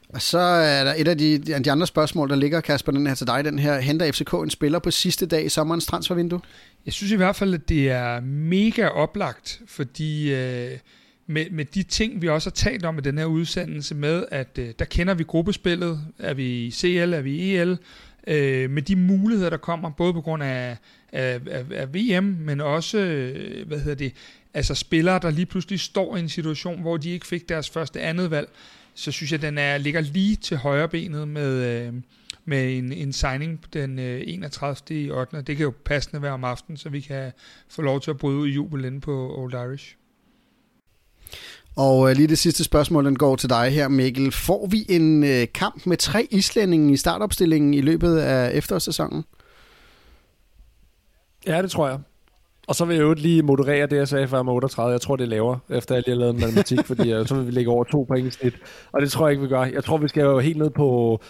[0.09, 3.15] Og så er der et af de, de andre spørgsmål, der ligger, Kasper, den her
[3.15, 3.81] til dig, den her.
[3.81, 6.41] Henter FCK en spiller på sidste dag i sommerens transfervindue?
[6.87, 10.71] Jeg synes i hvert fald, at det er mega oplagt, fordi øh,
[11.27, 14.59] med, med de ting, vi også har talt om i den her udsendelse med, at
[14.59, 17.79] øh, der kender vi gruppespillet, er vi i CL, er vi i EL,
[18.27, 20.77] øh, med de muligheder, der kommer, både på grund af,
[21.13, 24.13] af, af, af VM, men også, øh, hvad hedder det,
[24.55, 28.01] altså spillere, der lige pludselig står i en situation, hvor de ikke fik deres første
[28.01, 28.49] andet valg,
[28.97, 31.95] så synes jeg, den er, ligger lige til højre benet med, øh,
[32.45, 34.77] med en, en signing den øh, 31.
[34.91, 35.43] i 8.
[35.43, 37.33] Det kan jo passende være om aftenen, så vi kan
[37.69, 39.97] få lov til at bryde ud i jubel inde på Old Irish.
[41.77, 44.33] Og øh, lige det sidste spørgsmål, den går til dig her, Mikkel.
[44.33, 49.25] Får vi en øh, kamp med tre islændinge i startopstillingen i løbet af efterårssæsonen?
[51.47, 51.99] Ja, det tror jeg.
[52.67, 54.93] Og så vil jeg jo lige moderere det, jeg sagde før med 38.
[54.93, 57.47] Jeg tror, det er lavere, efter jeg lige har lavet matematik, fordi øh, så vil
[57.47, 58.55] vi ligge over to point i snit.
[58.93, 59.65] Og det tror jeg ikke, vi gør.
[59.65, 61.21] Jeg tror, vi skal jo helt ned på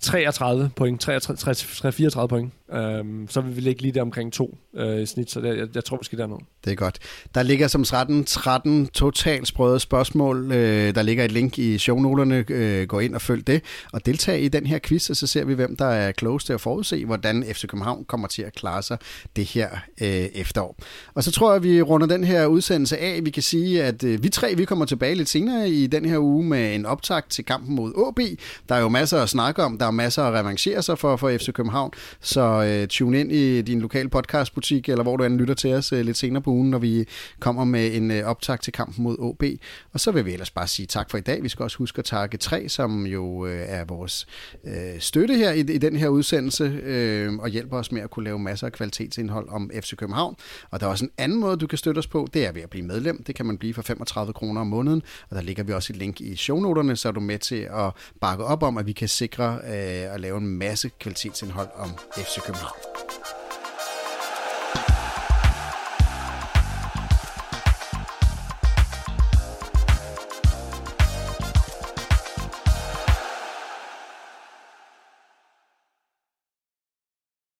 [0.00, 2.52] 33 point, 33, 34 point.
[2.72, 5.68] Øhm, så vil vi ligge lige der omkring to øh, i snit, så det, jeg,
[5.74, 6.36] jeg tror, vi skal derned.
[6.64, 6.98] Det er godt.
[7.34, 10.52] Der ligger som 13, 13 totalt sprøde spørgsmål.
[10.52, 12.44] Øh, der ligger et link i shownoterne.
[12.48, 13.62] Øh, gå ind og følg det,
[13.92, 16.52] og deltag i den her quiz, og så ser vi, hvem der er close til
[16.52, 18.98] at forudse, hvordan FC København kommer til at klare sig
[19.36, 20.76] det her øh, efterår.
[21.14, 23.20] Og så tror jeg, vi runder den her udsendelse af.
[23.24, 26.18] Vi kan sige, at øh, vi tre vi kommer tilbage lidt senere i den her
[26.18, 28.38] uge med en optakt til kampen mod AB.
[28.68, 29.78] Der er jo masser at snakke om.
[29.78, 31.92] Der er masser at revanchere sig for, for FC København.
[32.20, 35.74] Så og øh, tune ind i din lokale podcastbutik, eller hvor du end lytter til
[35.74, 37.08] os øh, lidt senere på ugen, når vi
[37.40, 39.42] kommer med en øh, optag til kampen mod OB.
[39.92, 41.42] Og så vil vi ellers bare sige tak for i dag.
[41.42, 44.26] Vi skal også huske at takke 3, som jo øh, er vores
[44.64, 48.24] øh, støtte her i, i den her udsendelse, øh, og hjælper os med at kunne
[48.24, 50.36] lave masser af kvalitetsindhold om FC København.
[50.70, 52.62] Og der er også en anden måde, du kan støtte os på, det er ved
[52.62, 53.22] at blive medlem.
[53.22, 55.96] Det kan man blive for 35 kroner om måneden, og der ligger vi også et
[55.96, 59.08] link i shownoterne, så er du med til at bakke op om, at vi kan
[59.08, 62.76] sikre øh, at lave en masse kvalitetsindhold om FC 听不到